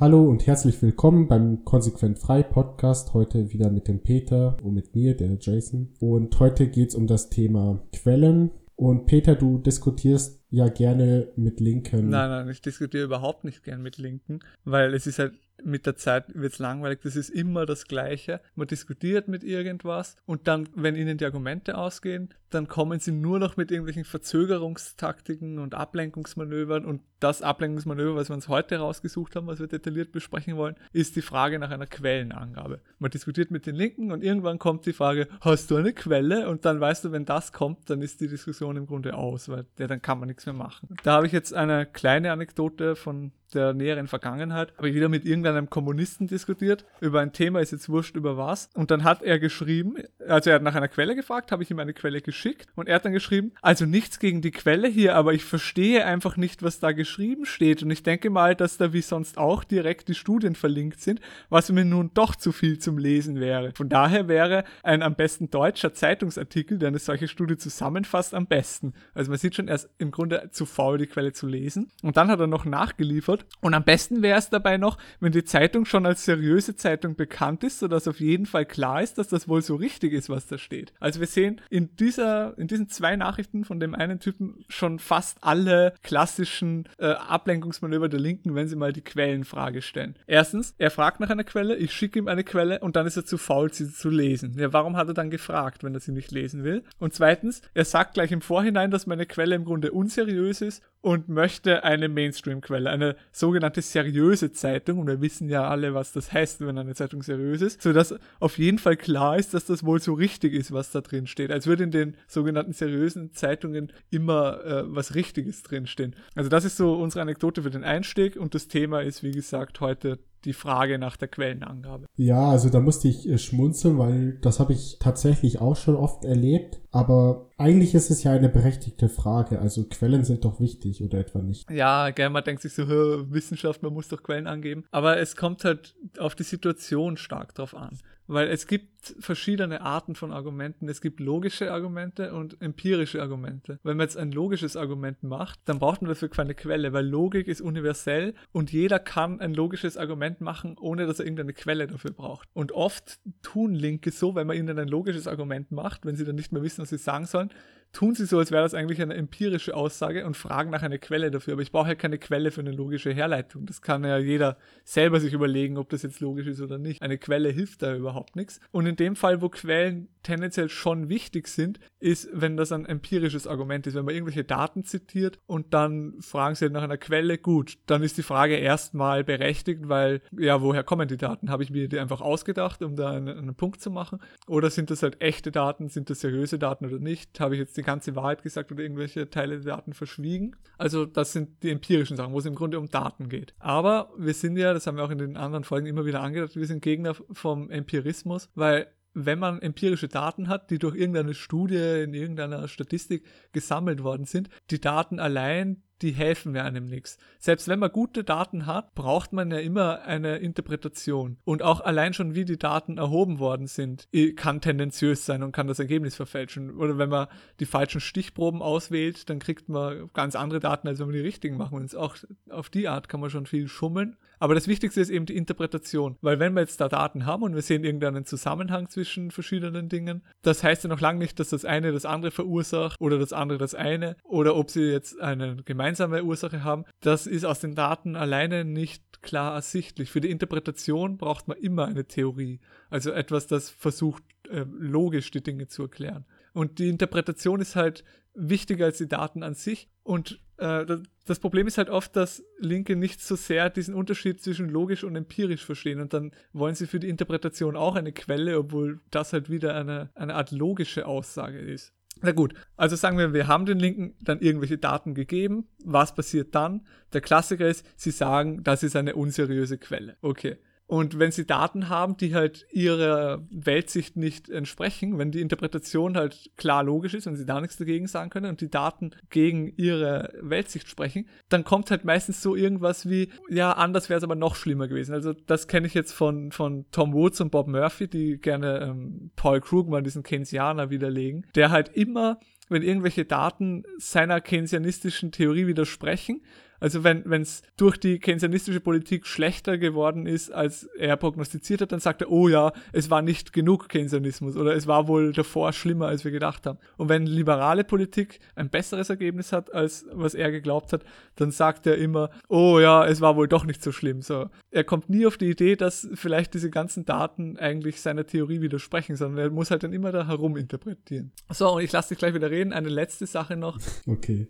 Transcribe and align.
Hallo 0.00 0.28
und 0.28 0.46
herzlich 0.46 0.80
willkommen 0.80 1.26
beim 1.26 1.64
Konsequent 1.64 2.20
Frei 2.20 2.44
Podcast. 2.44 3.14
Heute 3.14 3.52
wieder 3.52 3.68
mit 3.68 3.88
dem 3.88 4.00
Peter 4.00 4.56
und 4.62 4.74
mit 4.74 4.94
mir, 4.94 5.16
der 5.16 5.36
Jason. 5.40 5.92
Und 5.98 6.38
heute 6.38 6.68
geht's 6.68 6.94
um 6.94 7.08
das 7.08 7.30
Thema 7.30 7.84
Quellen. 7.92 8.52
Und 8.76 9.06
Peter, 9.06 9.34
du 9.34 9.58
diskutierst 9.58 10.40
ja 10.50 10.68
gerne 10.68 11.32
mit 11.34 11.58
Linken. 11.58 12.10
Nein, 12.10 12.30
nein, 12.30 12.48
ich 12.48 12.62
diskutiere 12.62 13.02
überhaupt 13.02 13.42
nicht 13.42 13.64
gern 13.64 13.82
mit 13.82 13.98
Linken, 13.98 14.38
weil 14.64 14.94
es 14.94 15.08
ist 15.08 15.18
halt 15.18 15.34
mit 15.64 15.86
der 15.86 15.96
Zeit 15.96 16.26
wird 16.34 16.52
es 16.52 16.58
langweilig, 16.58 17.00
das 17.02 17.16
ist 17.16 17.30
immer 17.30 17.66
das 17.66 17.86
Gleiche. 17.86 18.40
Man 18.54 18.66
diskutiert 18.66 19.28
mit 19.28 19.44
irgendwas 19.44 20.16
und 20.26 20.48
dann, 20.48 20.68
wenn 20.74 20.96
ihnen 20.96 21.18
die 21.18 21.24
Argumente 21.24 21.76
ausgehen, 21.76 22.34
dann 22.50 22.68
kommen 22.68 22.98
sie 23.00 23.12
nur 23.12 23.38
noch 23.38 23.56
mit 23.56 23.70
irgendwelchen 23.70 24.04
Verzögerungstaktiken 24.04 25.58
und 25.58 25.74
Ablenkungsmanövern 25.74 26.84
und 26.84 27.02
das 27.20 27.42
Ablenkungsmanöver, 27.42 28.16
was 28.16 28.30
wir 28.30 28.34
uns 28.34 28.48
heute 28.48 28.78
rausgesucht 28.78 29.36
haben, 29.36 29.46
was 29.46 29.58
wir 29.58 29.66
detailliert 29.66 30.12
besprechen 30.12 30.56
wollen, 30.56 30.76
ist 30.92 31.16
die 31.16 31.22
Frage 31.22 31.58
nach 31.58 31.70
einer 31.70 31.86
Quellenangabe. 31.86 32.80
Man 32.98 33.10
diskutiert 33.10 33.50
mit 33.50 33.66
den 33.66 33.74
Linken 33.74 34.12
und 34.12 34.22
irgendwann 34.22 34.58
kommt 34.58 34.86
die 34.86 34.92
Frage, 34.92 35.28
hast 35.40 35.70
du 35.70 35.76
eine 35.76 35.92
Quelle? 35.92 36.48
Und 36.48 36.64
dann 36.64 36.80
weißt 36.80 37.04
du, 37.04 37.12
wenn 37.12 37.24
das 37.24 37.52
kommt, 37.52 37.90
dann 37.90 38.02
ist 38.02 38.20
die 38.20 38.28
Diskussion 38.28 38.76
im 38.76 38.86
Grunde 38.86 39.14
aus, 39.14 39.48
weil 39.48 39.66
ja, 39.78 39.86
dann 39.86 40.00
kann 40.00 40.18
man 40.18 40.28
nichts 40.28 40.46
mehr 40.46 40.54
machen. 40.54 40.96
Da 41.02 41.14
habe 41.14 41.26
ich 41.26 41.32
jetzt 41.32 41.52
eine 41.52 41.86
kleine 41.86 42.32
Anekdote 42.32 42.96
von 42.96 43.32
der 43.54 43.74
näheren 43.74 44.08
Vergangenheit, 44.08 44.72
habe 44.76 44.88
ich 44.88 44.94
wieder 44.94 45.08
mit 45.08 45.24
irgendeinem 45.24 45.70
Kommunisten 45.70 46.26
diskutiert 46.26 46.84
über 47.00 47.20
ein 47.20 47.32
Thema, 47.32 47.60
ist 47.60 47.72
jetzt 47.72 47.88
wurscht 47.88 48.16
über 48.16 48.36
was. 48.36 48.70
Und 48.74 48.90
dann 48.90 49.04
hat 49.04 49.22
er 49.22 49.38
geschrieben, 49.38 49.96
also 50.26 50.50
er 50.50 50.56
hat 50.56 50.62
nach 50.62 50.74
einer 50.74 50.88
Quelle 50.88 51.14
gefragt, 51.14 51.52
habe 51.52 51.62
ich 51.62 51.70
ihm 51.70 51.78
eine 51.78 51.92
Quelle 51.92 52.20
geschickt 52.20 52.68
und 52.74 52.88
er 52.88 52.96
hat 52.96 53.04
dann 53.04 53.12
geschrieben, 53.12 53.52
also 53.62 53.86
nichts 53.86 54.18
gegen 54.18 54.42
die 54.42 54.50
Quelle 54.50 54.88
hier, 54.88 55.14
aber 55.14 55.32
ich 55.32 55.44
verstehe 55.44 56.04
einfach 56.04 56.36
nicht, 56.36 56.62
was 56.62 56.80
da 56.80 56.92
geschrieben 56.92 57.46
steht. 57.46 57.82
Und 57.82 57.90
ich 57.90 58.02
denke 58.02 58.30
mal, 58.30 58.54
dass 58.54 58.76
da 58.76 58.92
wie 58.92 59.02
sonst 59.02 59.38
auch 59.38 59.64
direkt 59.64 60.08
die 60.08 60.14
Studien 60.14 60.54
verlinkt 60.54 61.00
sind, 61.00 61.20
was 61.48 61.70
mir 61.70 61.84
nun 61.84 62.10
doch 62.14 62.36
zu 62.36 62.52
viel 62.52 62.78
zum 62.78 62.98
Lesen 62.98 63.40
wäre. 63.40 63.72
Von 63.74 63.88
daher 63.88 64.28
wäre 64.28 64.64
ein 64.82 65.02
am 65.02 65.14
besten 65.14 65.50
deutscher 65.50 65.94
Zeitungsartikel, 65.94 66.78
der 66.78 66.88
eine 66.88 66.98
solche 66.98 67.28
Studie 67.28 67.56
zusammenfasst, 67.56 68.34
am 68.34 68.46
besten. 68.46 68.94
Also 69.14 69.30
man 69.30 69.38
sieht 69.38 69.54
schon, 69.54 69.68
er 69.68 69.76
ist 69.76 69.90
im 69.98 70.10
Grunde 70.10 70.48
zu 70.50 70.66
faul, 70.66 70.98
die 70.98 71.06
Quelle 71.06 71.32
zu 71.32 71.46
lesen. 71.46 71.90
Und 72.02 72.16
dann 72.16 72.28
hat 72.28 72.40
er 72.40 72.46
noch 72.46 72.64
nachgeliefert, 72.64 73.37
wird. 73.38 73.46
Und 73.60 73.74
am 73.74 73.84
besten 73.84 74.22
wäre 74.22 74.38
es 74.38 74.50
dabei 74.50 74.76
noch, 74.76 74.98
wenn 75.20 75.32
die 75.32 75.44
Zeitung 75.44 75.84
schon 75.84 76.06
als 76.06 76.24
seriöse 76.24 76.76
Zeitung 76.76 77.16
bekannt 77.16 77.64
ist, 77.64 77.78
sodass 77.78 78.08
auf 78.08 78.20
jeden 78.20 78.46
Fall 78.46 78.66
klar 78.66 79.02
ist, 79.02 79.18
dass 79.18 79.28
das 79.28 79.48
wohl 79.48 79.62
so 79.62 79.76
richtig 79.76 80.12
ist, 80.12 80.28
was 80.28 80.46
da 80.46 80.58
steht. 80.58 80.92
Also 81.00 81.20
wir 81.20 81.26
sehen 81.26 81.60
in 81.70 81.96
dieser, 81.96 82.56
in 82.58 82.68
diesen 82.68 82.88
zwei 82.88 83.16
Nachrichten 83.16 83.64
von 83.64 83.80
dem 83.80 83.94
einen 83.94 84.20
Typen 84.20 84.64
schon 84.68 84.98
fast 84.98 85.38
alle 85.42 85.94
klassischen 86.02 86.88
äh, 86.98 87.06
Ablenkungsmanöver 87.06 88.08
der 88.08 88.20
Linken, 88.20 88.54
wenn 88.54 88.68
sie 88.68 88.76
mal 88.76 88.92
die 88.92 89.02
Quellenfrage 89.02 89.82
stellen. 89.82 90.16
Erstens, 90.26 90.74
er 90.78 90.90
fragt 90.90 91.20
nach 91.20 91.30
einer 91.30 91.44
Quelle, 91.44 91.76
ich 91.76 91.92
schicke 91.92 92.18
ihm 92.18 92.28
eine 92.28 92.44
Quelle 92.44 92.80
und 92.80 92.96
dann 92.96 93.06
ist 93.06 93.16
er 93.16 93.24
zu 93.24 93.38
faul, 93.38 93.72
sie 93.72 93.92
zu 93.92 94.10
lesen. 94.10 94.54
Ja, 94.58 94.72
warum 94.72 94.96
hat 94.96 95.08
er 95.08 95.14
dann 95.14 95.30
gefragt, 95.30 95.82
wenn 95.82 95.94
er 95.94 96.00
sie 96.00 96.12
nicht 96.12 96.30
lesen 96.30 96.64
will? 96.64 96.84
Und 96.98 97.14
zweitens, 97.14 97.62
er 97.74 97.84
sagt 97.84 98.14
gleich 98.14 98.32
im 98.32 98.40
Vorhinein, 98.40 98.90
dass 98.90 99.06
meine 99.06 99.26
Quelle 99.26 99.54
im 99.54 99.64
Grunde 99.64 99.92
unseriös 99.92 100.60
ist 100.60 100.82
und 101.00 101.28
möchte 101.28 101.84
eine 101.84 102.08
Mainstream-Quelle, 102.08 102.90
eine 102.90 103.16
sogenannte 103.30 103.82
seriöse 103.82 104.52
Zeitung. 104.52 104.98
Und 104.98 105.06
wir 105.06 105.20
wissen 105.20 105.48
ja 105.48 105.68
alle, 105.68 105.94
was 105.94 106.12
das 106.12 106.32
heißt, 106.32 106.60
wenn 106.66 106.76
eine 106.76 106.94
Zeitung 106.94 107.22
seriös 107.22 107.62
ist, 107.62 107.82
sodass 107.82 108.14
auf 108.40 108.58
jeden 108.58 108.78
Fall 108.78 108.96
klar 108.96 109.38
ist, 109.38 109.54
dass 109.54 109.66
das 109.66 109.84
wohl 109.84 110.00
so 110.00 110.14
richtig 110.14 110.54
ist, 110.54 110.72
was 110.72 110.90
da 110.90 111.00
drin 111.00 111.26
steht. 111.26 111.52
Als 111.52 111.66
würde 111.66 111.84
in 111.84 111.92
den 111.92 112.16
sogenannten 112.26 112.72
seriösen 112.72 113.32
Zeitungen 113.32 113.92
immer 114.10 114.64
äh, 114.64 114.82
was 114.86 115.14
Richtiges 115.14 115.62
drinstehen. 115.62 116.16
Also 116.34 116.50
das 116.50 116.64
ist 116.64 116.76
so 116.76 116.94
unsere 116.94 117.22
Anekdote 117.22 117.62
für 117.62 117.70
den 117.70 117.84
Einstieg 117.84 118.36
und 118.36 118.54
das 118.54 118.68
Thema 118.68 119.00
ist, 119.00 119.22
wie 119.22 119.32
gesagt, 119.32 119.80
heute 119.80 120.18
die 120.48 120.54
Frage 120.54 120.98
nach 120.98 121.16
der 121.16 121.28
Quellenangabe. 121.28 122.06
Ja, 122.16 122.48
also 122.48 122.70
da 122.70 122.80
musste 122.80 123.06
ich 123.06 123.28
äh, 123.28 123.38
schmunzeln, 123.38 123.98
weil 123.98 124.38
das 124.40 124.58
habe 124.58 124.72
ich 124.72 124.96
tatsächlich 124.98 125.60
auch 125.60 125.76
schon 125.76 125.94
oft 125.94 126.24
erlebt. 126.24 126.80
Aber 126.90 127.50
eigentlich 127.58 127.94
ist 127.94 128.10
es 128.10 128.22
ja 128.22 128.32
eine 128.32 128.48
berechtigte 128.48 129.10
Frage. 129.10 129.60
Also 129.60 129.84
Quellen 129.84 130.24
sind 130.24 130.46
doch 130.46 130.58
wichtig 130.58 131.04
oder 131.04 131.18
etwa 131.18 131.40
nicht? 131.40 131.70
Ja, 131.70 132.10
gell, 132.10 132.30
man 132.30 132.42
denkt 132.44 132.62
sich 132.62 132.72
so, 132.72 132.88
Wissenschaft, 133.30 133.82
man 133.82 133.92
muss 133.92 134.08
doch 134.08 134.22
Quellen 134.22 134.46
angeben. 134.46 134.84
Aber 134.90 135.18
es 135.18 135.36
kommt 135.36 135.64
halt 135.64 135.94
auf 136.18 136.34
die 136.34 136.44
Situation 136.44 137.18
stark 137.18 137.54
drauf 137.54 137.74
an. 137.74 137.98
Weil 138.28 138.48
es 138.48 138.66
gibt 138.66 139.16
verschiedene 139.18 139.80
Arten 139.80 140.14
von 140.14 140.32
Argumenten. 140.32 140.88
Es 140.88 141.00
gibt 141.00 141.18
logische 141.18 141.72
Argumente 141.72 142.34
und 142.34 142.60
empirische 142.60 143.22
Argumente. 143.22 143.80
Wenn 143.82 143.96
man 143.96 144.04
jetzt 144.04 144.18
ein 144.18 144.32
logisches 144.32 144.76
Argument 144.76 145.22
macht, 145.22 145.58
dann 145.64 145.78
braucht 145.78 146.02
man 146.02 146.10
dafür 146.10 146.28
keine 146.28 146.54
Quelle, 146.54 146.92
weil 146.92 147.06
Logik 147.06 147.48
ist 147.48 147.62
universell 147.62 148.34
und 148.52 148.70
jeder 148.70 148.98
kann 148.98 149.40
ein 149.40 149.54
logisches 149.54 149.96
Argument 149.96 150.42
machen, 150.42 150.76
ohne 150.78 151.06
dass 151.06 151.18
er 151.18 151.24
irgendeine 151.24 151.54
Quelle 151.54 151.86
dafür 151.86 152.12
braucht. 152.12 152.48
Und 152.52 152.72
oft 152.72 153.18
tun 153.42 153.74
Linke 153.74 154.10
so, 154.10 154.34
wenn 154.34 154.46
man 154.46 154.56
ihnen 154.56 154.78
ein 154.78 154.88
logisches 154.88 155.26
Argument 155.26 155.72
macht, 155.72 156.04
wenn 156.04 156.16
sie 156.16 156.26
dann 156.26 156.36
nicht 156.36 156.52
mehr 156.52 156.62
wissen, 156.62 156.82
was 156.82 156.90
sie 156.90 156.98
sagen 156.98 157.24
sollen, 157.24 157.50
tun 157.92 158.14
sie 158.14 158.26
so, 158.26 158.38
als 158.38 158.50
wäre 158.50 158.62
das 158.62 158.74
eigentlich 158.74 159.00
eine 159.00 159.14
empirische 159.14 159.74
Aussage 159.74 160.26
und 160.26 160.36
fragen 160.36 160.70
nach 160.70 160.82
einer 160.82 160.98
Quelle 160.98 161.30
dafür. 161.30 161.54
Aber 161.54 161.62
ich 161.62 161.72
brauche 161.72 161.88
ja 161.88 161.94
keine 161.94 162.18
Quelle 162.18 162.50
für 162.50 162.60
eine 162.60 162.72
logische 162.72 163.12
Herleitung. 163.12 163.66
Das 163.66 163.82
kann 163.82 164.04
ja 164.04 164.18
jeder 164.18 164.56
selber 164.84 165.20
sich 165.20 165.32
überlegen, 165.32 165.78
ob 165.78 165.88
das 165.88 166.02
jetzt 166.02 166.20
logisch 166.20 166.46
ist 166.46 166.60
oder 166.60 166.78
nicht. 166.78 167.02
Eine 167.02 167.18
Quelle 167.18 167.48
hilft 167.50 167.82
da 167.82 167.94
überhaupt 167.94 168.36
nichts. 168.36 168.60
Und 168.70 168.86
in 168.86 168.96
dem 168.96 169.16
Fall, 169.16 169.40
wo 169.40 169.48
Quellen 169.48 170.08
tendenziell 170.22 170.68
schon 170.68 171.08
wichtig 171.08 171.48
sind, 171.48 171.80
ist, 172.00 172.28
wenn 172.32 172.56
das 172.56 172.72
ein 172.72 172.84
empirisches 172.84 173.46
Argument 173.46 173.86
ist. 173.86 173.94
Wenn 173.94 174.04
man 174.04 174.14
irgendwelche 174.14 174.44
Daten 174.44 174.84
zitiert 174.84 175.38
und 175.46 175.72
dann 175.72 176.14
fragen 176.20 176.54
sie 176.54 176.68
nach 176.68 176.82
einer 176.82 176.98
Quelle, 176.98 177.38
gut, 177.38 177.78
dann 177.86 178.02
ist 178.02 178.18
die 178.18 178.22
Frage 178.22 178.56
erstmal 178.56 179.24
berechtigt, 179.24 179.88
weil, 179.88 180.20
ja, 180.36 180.60
woher 180.60 180.84
kommen 180.84 181.08
die 181.08 181.16
Daten? 181.16 181.50
Habe 181.50 181.62
ich 181.62 181.70
mir 181.70 181.88
die 181.88 181.98
einfach 181.98 182.20
ausgedacht, 182.20 182.82
um 182.82 182.96
da 182.96 183.12
einen, 183.12 183.38
einen 183.38 183.54
Punkt 183.54 183.80
zu 183.80 183.90
machen? 183.90 184.18
Oder 184.46 184.70
sind 184.70 184.90
das 184.90 185.02
halt 185.02 185.20
echte 185.22 185.50
Daten? 185.50 185.88
Sind 185.88 186.10
das 186.10 186.20
seriöse 186.20 186.58
Daten 186.58 186.84
oder 186.84 186.98
nicht? 186.98 187.40
Habe 187.40 187.54
ich 187.54 187.60
jetzt 187.60 187.77
die 187.78 187.82
ganze 187.82 188.14
Wahrheit 188.16 188.42
gesagt 188.42 188.70
oder 188.70 188.82
irgendwelche 188.82 189.30
Teile 189.30 189.60
der 189.60 189.76
Daten 189.76 189.94
verschwiegen. 189.94 190.56
Also 190.76 191.06
das 191.06 191.32
sind 191.32 191.62
die 191.62 191.70
empirischen 191.70 192.16
Sachen, 192.16 192.32
wo 192.32 192.38
es 192.38 192.46
im 192.46 192.54
Grunde 192.54 192.78
um 192.78 192.88
Daten 192.90 193.28
geht. 193.28 193.54
Aber 193.58 194.12
wir 194.18 194.34
sind 194.34 194.56
ja, 194.56 194.74
das 194.74 194.86
haben 194.86 194.96
wir 194.96 195.04
auch 195.04 195.10
in 195.10 195.18
den 195.18 195.36
anderen 195.36 195.64
Folgen 195.64 195.86
immer 195.86 196.04
wieder 196.04 196.20
angedeutet, 196.20 196.56
wir 196.56 196.66
sind 196.66 196.82
Gegner 196.82 197.14
vom 197.14 197.70
Empirismus, 197.70 198.50
weil 198.54 198.88
wenn 199.14 199.38
man 199.38 199.60
empirische 199.60 200.08
Daten 200.08 200.48
hat, 200.48 200.70
die 200.70 200.78
durch 200.78 200.94
irgendeine 200.94 201.34
Studie 201.34 202.02
in 202.02 202.14
irgendeiner 202.14 202.68
Statistik 202.68 203.24
gesammelt 203.52 204.02
worden 204.02 204.26
sind, 204.26 204.48
die 204.70 204.80
Daten 204.80 205.18
allein, 205.18 205.82
die 206.02 206.12
helfen 206.12 206.52
mir 206.52 206.64
einem 206.64 206.86
nichts. 206.86 207.18
Selbst 207.38 207.68
wenn 207.68 207.78
man 207.78 207.90
gute 207.90 208.24
Daten 208.24 208.66
hat, 208.66 208.94
braucht 208.94 209.32
man 209.32 209.50
ja 209.50 209.58
immer 209.58 210.02
eine 210.02 210.36
Interpretation. 210.36 211.38
Und 211.44 211.62
auch 211.62 211.80
allein 211.80 212.14
schon, 212.14 212.34
wie 212.34 212.44
die 212.44 212.58
Daten 212.58 212.98
erhoben 212.98 213.38
worden 213.38 213.66
sind, 213.66 214.08
kann 214.36 214.60
tendenziös 214.60 215.26
sein 215.26 215.42
und 215.42 215.52
kann 215.52 215.66
das 215.66 215.78
Ergebnis 215.78 216.14
verfälschen. 216.14 216.76
Oder 216.76 216.98
wenn 216.98 217.08
man 217.08 217.28
die 217.60 217.66
falschen 217.66 218.00
Stichproben 218.00 218.62
auswählt, 218.62 219.28
dann 219.28 219.38
kriegt 219.38 219.68
man 219.68 220.10
ganz 220.14 220.36
andere 220.36 220.60
Daten, 220.60 220.88
als 220.88 220.98
wenn 220.98 221.06
man 221.06 221.14
die 221.14 221.20
richtigen 221.20 221.56
macht. 221.56 221.72
Und 221.72 221.94
auch 221.96 222.16
auf 222.50 222.70
die 222.70 222.88
Art 222.88 223.08
kann 223.08 223.20
man 223.20 223.30
schon 223.30 223.46
viel 223.46 223.68
schummeln. 223.68 224.16
Aber 224.38 224.54
das 224.54 224.68
Wichtigste 224.68 225.00
ist 225.00 225.10
eben 225.10 225.26
die 225.26 225.36
Interpretation. 225.36 226.16
Weil 226.20 226.38
wenn 226.38 226.54
wir 226.54 226.60
jetzt 226.60 226.80
da 226.80 226.88
Daten 226.88 227.26
haben 227.26 227.42
und 227.42 227.54
wir 227.54 227.62
sehen 227.62 227.84
irgendeinen 227.84 228.24
Zusammenhang 228.24 228.88
zwischen 228.88 229.30
verschiedenen 229.30 229.88
Dingen, 229.88 230.22
das 230.42 230.62
heißt 230.62 230.84
ja 230.84 230.88
noch 230.88 231.00
lange 231.00 231.18
nicht, 231.18 231.38
dass 231.40 231.50
das 231.50 231.64
eine 231.64 231.92
das 231.92 232.04
andere 232.04 232.30
verursacht 232.30 233.00
oder 233.00 233.18
das 233.18 233.32
andere 233.32 233.58
das 233.58 233.74
eine 233.74 234.16
oder 234.22 234.56
ob 234.56 234.70
sie 234.70 234.82
jetzt 234.82 235.20
eine 235.20 235.56
gemeinsame 235.64 236.22
Ursache 236.22 236.64
haben. 236.64 236.84
Das 237.00 237.26
ist 237.26 237.44
aus 237.44 237.60
den 237.60 237.74
Daten 237.74 238.16
alleine 238.16 238.64
nicht 238.64 239.22
klar 239.22 239.54
ersichtlich. 239.54 240.10
Für 240.10 240.20
die 240.20 240.30
Interpretation 240.30 241.18
braucht 241.18 241.48
man 241.48 241.58
immer 241.58 241.86
eine 241.86 242.04
Theorie. 242.04 242.60
Also 242.90 243.10
etwas, 243.10 243.46
das 243.46 243.70
versucht, 243.70 244.22
äh, 244.48 244.64
logisch 244.68 245.30
die 245.30 245.42
Dinge 245.42 245.66
zu 245.66 245.82
erklären. 245.82 246.24
Und 246.58 246.80
die 246.80 246.88
Interpretation 246.88 247.60
ist 247.60 247.76
halt 247.76 248.02
wichtiger 248.34 248.86
als 248.86 248.98
die 248.98 249.06
Daten 249.06 249.44
an 249.44 249.54
sich. 249.54 249.88
Und 250.02 250.40
äh, 250.56 250.84
das, 251.24 251.38
Problem 251.38 251.68
ist 251.68 251.78
halt 251.78 251.88
oft, 251.88 252.16
dass 252.16 252.42
Linke 252.58 252.96
nicht 252.96 253.22
so 253.22 253.36
sehr 253.36 253.70
diesen 253.70 253.94
Unterschied 253.94 254.42
zwischen 254.42 254.68
logisch 254.68 255.04
und 255.04 255.14
empirisch 255.14 255.64
verstehen. 255.64 256.00
Und 256.00 256.12
dann 256.14 256.32
wollen 256.52 256.74
sie 256.74 256.88
für 256.88 256.98
die 256.98 257.08
Interpretation 257.08 257.76
auch 257.76 257.94
eine 257.94 258.10
Quelle, 258.10 258.58
obwohl 258.58 259.00
das 259.12 259.32
halt 259.32 259.50
wieder 259.50 259.76
eine, 259.76 260.10
eine 260.16 260.34
Art 260.34 260.50
logische 260.50 261.06
Aussage 261.06 261.60
ist. 261.60 261.92
Na 262.22 262.32
gut, 262.32 262.54
also 262.76 262.96
sagen 262.96 263.18
wir, 263.18 263.32
wir 263.32 263.46
haben 263.46 263.64
den 263.64 263.78
Linken 263.78 264.16
dann 264.20 264.40
irgendwelche 264.40 264.78
Daten 264.78 265.14
gegeben. 265.14 265.68
Was 265.84 266.12
passiert 266.12 266.56
dann? 266.56 266.88
Der 267.12 267.20
Klassiker 267.20 267.68
ist, 267.68 267.86
sie 267.94 268.10
sagen, 268.10 268.64
das 268.64 268.82
ist 268.82 268.96
eine 268.96 269.14
unseriöse 269.14 269.78
Quelle. 269.78 270.16
Okay. 270.22 270.56
Und 270.88 271.18
wenn 271.18 271.30
sie 271.30 271.46
Daten 271.46 271.90
haben, 271.90 272.16
die 272.16 272.34
halt 272.34 272.66
ihrer 272.72 273.46
Weltsicht 273.50 274.16
nicht 274.16 274.48
entsprechen, 274.48 275.18
wenn 275.18 275.30
die 275.30 275.42
Interpretation 275.42 276.16
halt 276.16 276.50
klar 276.56 276.82
logisch 276.82 277.12
ist 277.12 277.26
und 277.26 277.36
sie 277.36 277.44
da 277.44 277.60
nichts 277.60 277.76
dagegen 277.76 278.06
sagen 278.06 278.30
können 278.30 278.48
und 278.48 278.62
die 278.62 278.70
Daten 278.70 279.10
gegen 279.28 279.70
ihre 279.76 280.32
Weltsicht 280.40 280.88
sprechen, 280.88 281.28
dann 281.50 281.62
kommt 281.62 281.90
halt 281.90 282.06
meistens 282.06 282.40
so 282.40 282.56
irgendwas 282.56 283.06
wie, 283.06 283.28
ja, 283.50 283.72
anders 283.72 284.08
wäre 284.08 284.16
es 284.16 284.24
aber 284.24 284.34
noch 284.34 284.56
schlimmer 284.56 284.88
gewesen. 284.88 285.12
Also 285.12 285.34
das 285.34 285.68
kenne 285.68 285.86
ich 285.86 285.92
jetzt 285.92 286.12
von, 286.12 286.52
von 286.52 286.86
Tom 286.90 287.12
Woods 287.12 287.42
und 287.42 287.50
Bob 287.50 287.68
Murphy, 287.68 288.08
die 288.08 288.38
gerne 288.38 288.80
ähm, 288.80 289.30
Paul 289.36 289.60
Krugman, 289.60 290.04
diesen 290.04 290.22
Keynesianer, 290.22 290.88
widerlegen, 290.88 291.46
der 291.54 291.70
halt 291.70 291.90
immer 291.90 292.40
wenn 292.70 292.82
irgendwelche 292.82 293.24
Daten 293.24 293.84
seiner 293.96 294.40
keynesianistischen 294.40 295.32
Theorie 295.32 295.66
widersprechen, 295.66 296.42
Also 296.80 297.04
wenn 297.04 297.42
es 297.42 297.62
durch 297.76 297.96
die 297.98 298.18
keynesianistische 298.18 298.80
Politik 298.80 299.26
schlechter 299.26 299.78
geworden 299.78 300.26
ist, 300.26 300.50
als 300.52 300.84
er 300.98 301.16
prognostiziert 301.16 301.80
hat, 301.80 301.92
dann 301.92 302.00
sagt 302.00 302.22
er, 302.22 302.30
oh 302.30 302.48
ja, 302.48 302.72
es 302.92 303.10
war 303.10 303.22
nicht 303.22 303.52
genug 303.52 303.88
Keynesianismus 303.88 304.56
oder 304.56 304.74
es 304.74 304.86
war 304.86 305.08
wohl 305.08 305.32
davor 305.32 305.72
schlimmer, 305.72 306.06
als 306.06 306.24
wir 306.24 306.30
gedacht 306.30 306.66
haben. 306.66 306.78
Und 306.96 307.08
wenn 307.08 307.26
liberale 307.26 307.84
Politik 307.84 308.40
ein 308.54 308.70
besseres 308.70 309.10
Ergebnis 309.10 309.52
hat, 309.52 309.72
als 309.74 310.06
was 310.12 310.34
er 310.34 310.50
geglaubt 310.50 310.92
hat, 310.92 311.04
dann 311.36 311.50
sagt 311.50 311.86
er 311.86 311.96
immer, 311.98 312.30
oh 312.48 312.78
ja, 312.80 313.06
es 313.06 313.20
war 313.20 313.36
wohl 313.36 313.48
doch 313.48 313.64
nicht 313.64 313.82
so 313.82 313.92
schlimm. 313.92 314.22
So, 314.22 314.50
er 314.70 314.84
kommt 314.84 315.08
nie 315.08 315.26
auf 315.26 315.36
die 315.36 315.50
Idee, 315.50 315.76
dass 315.76 316.08
vielleicht 316.14 316.54
diese 316.54 316.70
ganzen 316.70 317.04
Daten 317.04 317.56
eigentlich 317.58 318.00
seiner 318.00 318.26
Theorie 318.26 318.60
widersprechen, 318.60 319.16
sondern 319.16 319.38
er 319.38 319.50
muss 319.50 319.70
halt 319.70 319.82
dann 319.82 319.92
immer 319.92 320.12
da 320.12 320.26
herum 320.26 320.56
interpretieren. 320.56 321.32
So, 321.50 321.76
und 321.76 321.82
ich 321.82 321.92
lasse 321.92 322.10
dich 322.10 322.18
gleich 322.18 322.34
wieder 322.34 322.50
reden. 322.50 322.72
Eine 322.72 322.88
letzte 322.88 323.26
Sache 323.26 323.56
noch. 323.56 323.78
Okay. 324.06 324.48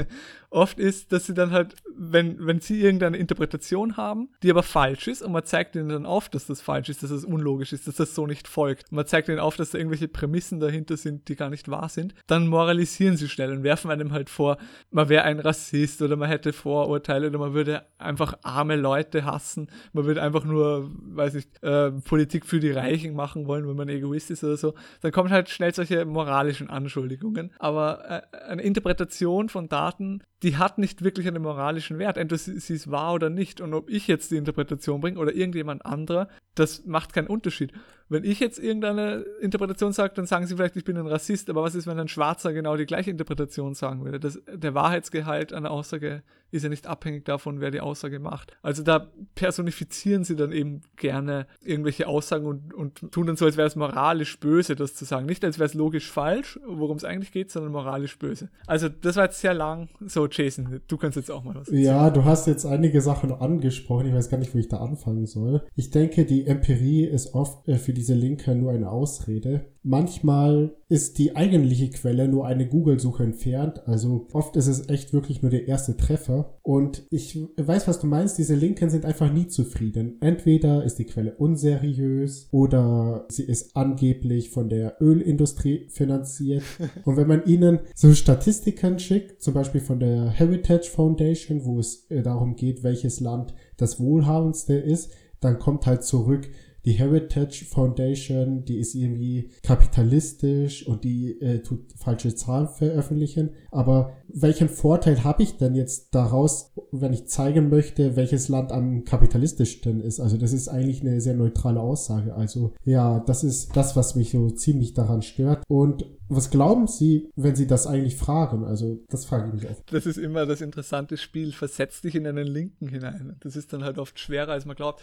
Oft 0.50 0.80
ist, 0.80 1.12
dass 1.12 1.26
sie 1.26 1.34
dann 1.34 1.52
halt, 1.52 1.69
wenn, 1.94 2.46
wenn 2.46 2.60
sie 2.60 2.80
irgendeine 2.80 3.16
Interpretation 3.16 3.96
haben, 3.96 4.30
die 4.42 4.50
aber 4.50 4.62
falsch 4.62 5.08
ist, 5.08 5.22
und 5.22 5.32
man 5.32 5.44
zeigt 5.44 5.76
ihnen 5.76 5.88
dann 5.88 6.06
auf, 6.06 6.28
dass 6.28 6.46
das 6.46 6.60
falsch 6.60 6.88
ist, 6.88 7.02
dass 7.02 7.10
das 7.10 7.24
unlogisch 7.24 7.72
ist, 7.72 7.86
dass 7.86 7.96
das 7.96 8.14
so 8.14 8.26
nicht 8.26 8.48
folgt. 8.48 8.90
Man 8.92 9.06
zeigt 9.06 9.28
ihnen 9.28 9.38
auf, 9.38 9.56
dass 9.56 9.70
da 9.70 9.78
irgendwelche 9.78 10.08
Prämissen 10.08 10.60
dahinter 10.60 10.96
sind, 10.96 11.28
die 11.28 11.36
gar 11.36 11.50
nicht 11.50 11.68
wahr 11.70 11.88
sind, 11.88 12.14
dann 12.26 12.46
moralisieren 12.46 13.16
sie 13.16 13.28
schnell 13.28 13.52
und 13.52 13.62
werfen 13.62 13.90
einem 13.90 14.12
halt 14.12 14.30
vor, 14.30 14.58
man 14.90 15.08
wäre 15.08 15.24
ein 15.24 15.40
Rassist 15.40 16.02
oder 16.02 16.16
man 16.16 16.28
hätte 16.28 16.52
Vorurteile 16.52 17.26
oder 17.26 17.38
man 17.38 17.54
würde 17.54 17.82
einfach 17.98 18.34
arme 18.42 18.76
Leute 18.76 19.24
hassen, 19.24 19.68
man 19.92 20.04
würde 20.04 20.22
einfach 20.22 20.44
nur, 20.44 20.90
weiß 20.92 21.34
ich, 21.34 21.46
äh, 21.62 21.90
Politik 21.90 22.46
für 22.46 22.60
die 22.60 22.70
Reichen 22.70 23.14
machen 23.14 23.46
wollen, 23.46 23.68
wenn 23.68 23.76
man 23.76 23.88
Egoist 23.88 24.30
ist 24.30 24.44
oder 24.44 24.56
so. 24.56 24.74
Dann 25.02 25.12
kommen 25.12 25.30
halt 25.30 25.48
schnell 25.48 25.74
solche 25.74 26.04
moralischen 26.04 26.70
Anschuldigungen. 26.70 27.52
Aber 27.58 28.24
äh, 28.32 28.36
eine 28.48 28.62
Interpretation 28.62 29.48
von 29.48 29.68
Daten 29.68 30.22
die 30.42 30.56
hat 30.56 30.78
nicht 30.78 31.04
wirklich 31.04 31.28
einen 31.28 31.42
moralischen 31.60 31.98
Wert. 31.98 32.16
Entweder 32.16 32.38
sie, 32.38 32.74
ist 32.74 32.90
wahr 32.90 33.14
oder 33.14 33.30
nicht. 33.30 33.60
Und 33.60 33.74
ob 33.74 33.90
ich 33.90 34.06
jetzt 34.06 34.30
die 34.30 34.36
Interpretation 34.36 35.00
bringe 35.00 35.18
oder 35.18 35.34
irgendjemand 35.34 35.84
anderer, 35.84 36.28
das 36.54 36.86
macht 36.86 37.12
keinen 37.12 37.28
Unterschied. 37.28 37.72
Wenn 38.10 38.24
ich 38.24 38.40
jetzt 38.40 38.58
irgendeine 38.58 39.24
Interpretation 39.40 39.92
sage, 39.92 40.12
dann 40.14 40.26
sagen 40.26 40.46
sie 40.46 40.56
vielleicht, 40.56 40.76
ich 40.76 40.84
bin 40.84 40.96
ein 40.96 41.06
Rassist, 41.06 41.48
aber 41.48 41.62
was 41.62 41.76
ist, 41.76 41.86
wenn 41.86 41.98
ein 41.98 42.08
Schwarzer 42.08 42.52
genau 42.52 42.76
die 42.76 42.86
gleiche 42.86 43.10
Interpretation 43.10 43.74
sagen 43.74 44.04
würde? 44.04 44.18
Das, 44.18 44.40
der 44.52 44.74
Wahrheitsgehalt 44.74 45.52
einer 45.52 45.70
Aussage 45.70 46.22
ist 46.50 46.62
ja 46.62 46.68
nicht 46.68 46.86
abhängig 46.86 47.24
davon, 47.24 47.60
wer 47.60 47.70
die 47.70 47.80
Aussage 47.80 48.18
macht. 48.18 48.56
Also 48.62 48.82
da 48.82 49.10
personifizieren 49.34 50.24
sie 50.24 50.36
dann 50.36 50.52
eben 50.52 50.82
gerne 50.96 51.46
irgendwelche 51.62 52.08
Aussagen 52.08 52.46
und, 52.46 52.74
und 52.74 53.12
tun 53.12 53.26
dann 53.26 53.36
so, 53.36 53.44
als 53.44 53.56
wäre 53.56 53.68
es 53.68 53.76
moralisch 53.76 54.38
böse, 54.40 54.76
das 54.76 54.94
zu 54.94 55.04
sagen. 55.04 55.26
Nicht 55.26 55.44
als 55.44 55.58
wäre 55.58 55.66
es 55.66 55.74
logisch 55.74 56.10
falsch, 56.10 56.58
worum 56.66 56.96
es 56.96 57.04
eigentlich 57.04 57.32
geht, 57.32 57.50
sondern 57.50 57.72
moralisch 57.72 58.18
böse. 58.18 58.50
Also 58.66 58.88
das 58.88 59.16
war 59.16 59.24
jetzt 59.24 59.40
sehr 59.40 59.54
lang. 59.54 59.88
So, 60.06 60.26
Jason, 60.26 60.80
du 60.86 60.96
kannst 60.96 61.16
jetzt 61.16 61.30
auch 61.30 61.44
mal 61.44 61.54
was 61.54 61.68
erzählen. 61.68 61.84
Ja, 61.84 62.10
du 62.10 62.24
hast 62.24 62.46
jetzt 62.46 62.66
einige 62.66 63.00
Sachen 63.00 63.32
angesprochen. 63.32 64.06
Ich 64.06 64.14
weiß 64.14 64.28
gar 64.28 64.38
nicht, 64.38 64.54
wo 64.54 64.58
ich 64.58 64.68
da 64.68 64.78
anfangen 64.78 65.26
soll. 65.26 65.62
Ich 65.76 65.90
denke, 65.90 66.24
die 66.24 66.46
Empirie 66.46 67.04
ist 67.04 67.34
oft 67.34 67.68
äh, 67.68 67.78
für 67.78 67.92
diese 68.00 68.14
Linke 68.14 68.54
nur 68.54 68.72
eine 68.72 68.90
Ausrede. 68.90 69.66
Manchmal 69.82 70.74
ist 70.88 71.18
die 71.18 71.36
eigentliche 71.36 71.90
Quelle 71.90 72.28
nur 72.28 72.46
eine 72.46 72.66
Google-Suche 72.66 73.24
entfernt. 73.24 73.86
Also 73.86 74.26
oft 74.32 74.56
ist 74.56 74.68
es 74.68 74.88
echt 74.88 75.12
wirklich 75.12 75.42
nur 75.42 75.50
der 75.50 75.68
erste 75.68 75.98
Treffer. 75.98 76.58
Und 76.62 77.06
ich 77.10 77.38
weiß, 77.58 77.88
was 77.88 78.00
du 78.00 78.06
meinst. 78.06 78.38
Diese 78.38 78.54
Linken 78.54 78.88
sind 78.88 79.04
einfach 79.04 79.30
nie 79.30 79.48
zufrieden. 79.48 80.16
Entweder 80.22 80.82
ist 80.82 80.98
die 80.98 81.04
Quelle 81.04 81.34
unseriös 81.34 82.48
oder 82.52 83.26
sie 83.28 83.44
ist 83.44 83.76
angeblich 83.76 84.48
von 84.48 84.70
der 84.70 84.96
Ölindustrie 85.02 85.86
finanziert. 85.90 86.62
Und 87.04 87.18
wenn 87.18 87.28
man 87.28 87.44
ihnen 87.44 87.80
so 87.94 88.14
Statistiken 88.14 88.98
schickt, 88.98 89.42
zum 89.42 89.52
Beispiel 89.52 89.82
von 89.82 90.00
der 90.00 90.30
Heritage 90.30 90.88
Foundation, 90.90 91.66
wo 91.66 91.78
es 91.78 92.10
äh, 92.10 92.22
darum 92.22 92.56
geht, 92.56 92.82
welches 92.82 93.20
Land 93.20 93.52
das 93.76 94.00
wohlhabendste 94.00 94.74
ist, 94.74 95.10
dann 95.40 95.58
kommt 95.58 95.86
halt 95.86 96.04
zurück, 96.04 96.48
die 96.84 96.92
Heritage 96.92 97.64
Foundation, 97.64 98.64
die 98.64 98.78
ist 98.78 98.94
irgendwie 98.94 99.50
kapitalistisch 99.62 100.86
und 100.86 101.04
die 101.04 101.40
äh, 101.40 101.62
tut 101.62 101.92
falsche 101.96 102.34
Zahlen 102.34 102.68
veröffentlichen. 102.68 103.50
Aber 103.70 104.14
welchen 104.28 104.68
Vorteil 104.68 105.24
habe 105.24 105.42
ich 105.42 105.56
denn 105.56 105.74
jetzt 105.74 106.14
daraus, 106.14 106.72
wenn 106.92 107.12
ich 107.12 107.28
zeigen 107.28 107.68
möchte, 107.68 108.16
welches 108.16 108.48
Land 108.48 108.72
am 108.72 109.04
kapitalistischsten 109.04 110.00
ist? 110.00 110.20
Also 110.20 110.36
das 110.36 110.52
ist 110.52 110.68
eigentlich 110.68 111.02
eine 111.02 111.20
sehr 111.20 111.34
neutrale 111.34 111.80
Aussage. 111.80 112.34
Also 112.34 112.72
ja, 112.84 113.20
das 113.20 113.44
ist 113.44 113.76
das, 113.76 113.96
was 113.96 114.14
mich 114.14 114.30
so 114.30 114.50
ziemlich 114.50 114.94
daran 114.94 115.22
stört. 115.22 115.64
Und 115.68 116.04
was 116.30 116.50
glauben 116.50 116.86
Sie, 116.86 117.28
wenn 117.34 117.56
Sie 117.56 117.66
das 117.66 117.88
eigentlich 117.88 118.14
fragen? 118.14 118.64
Also, 118.64 119.00
das 119.08 119.24
frage 119.24 119.48
ich 119.48 119.62
mich 119.62 119.70
oft. 119.70 119.92
Das 119.92 120.06
ist 120.06 120.16
immer 120.16 120.46
das 120.46 120.60
interessante 120.60 121.16
Spiel. 121.16 121.52
Versetz 121.52 122.02
dich 122.02 122.14
in 122.14 122.26
einen 122.26 122.46
Linken 122.46 122.86
hinein. 122.86 123.36
Das 123.40 123.56
ist 123.56 123.72
dann 123.72 123.82
halt 123.82 123.98
oft 123.98 124.18
schwerer, 124.18 124.52
als 124.52 124.64
man 124.64 124.76
glaubt. 124.76 125.02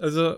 Also, 0.00 0.36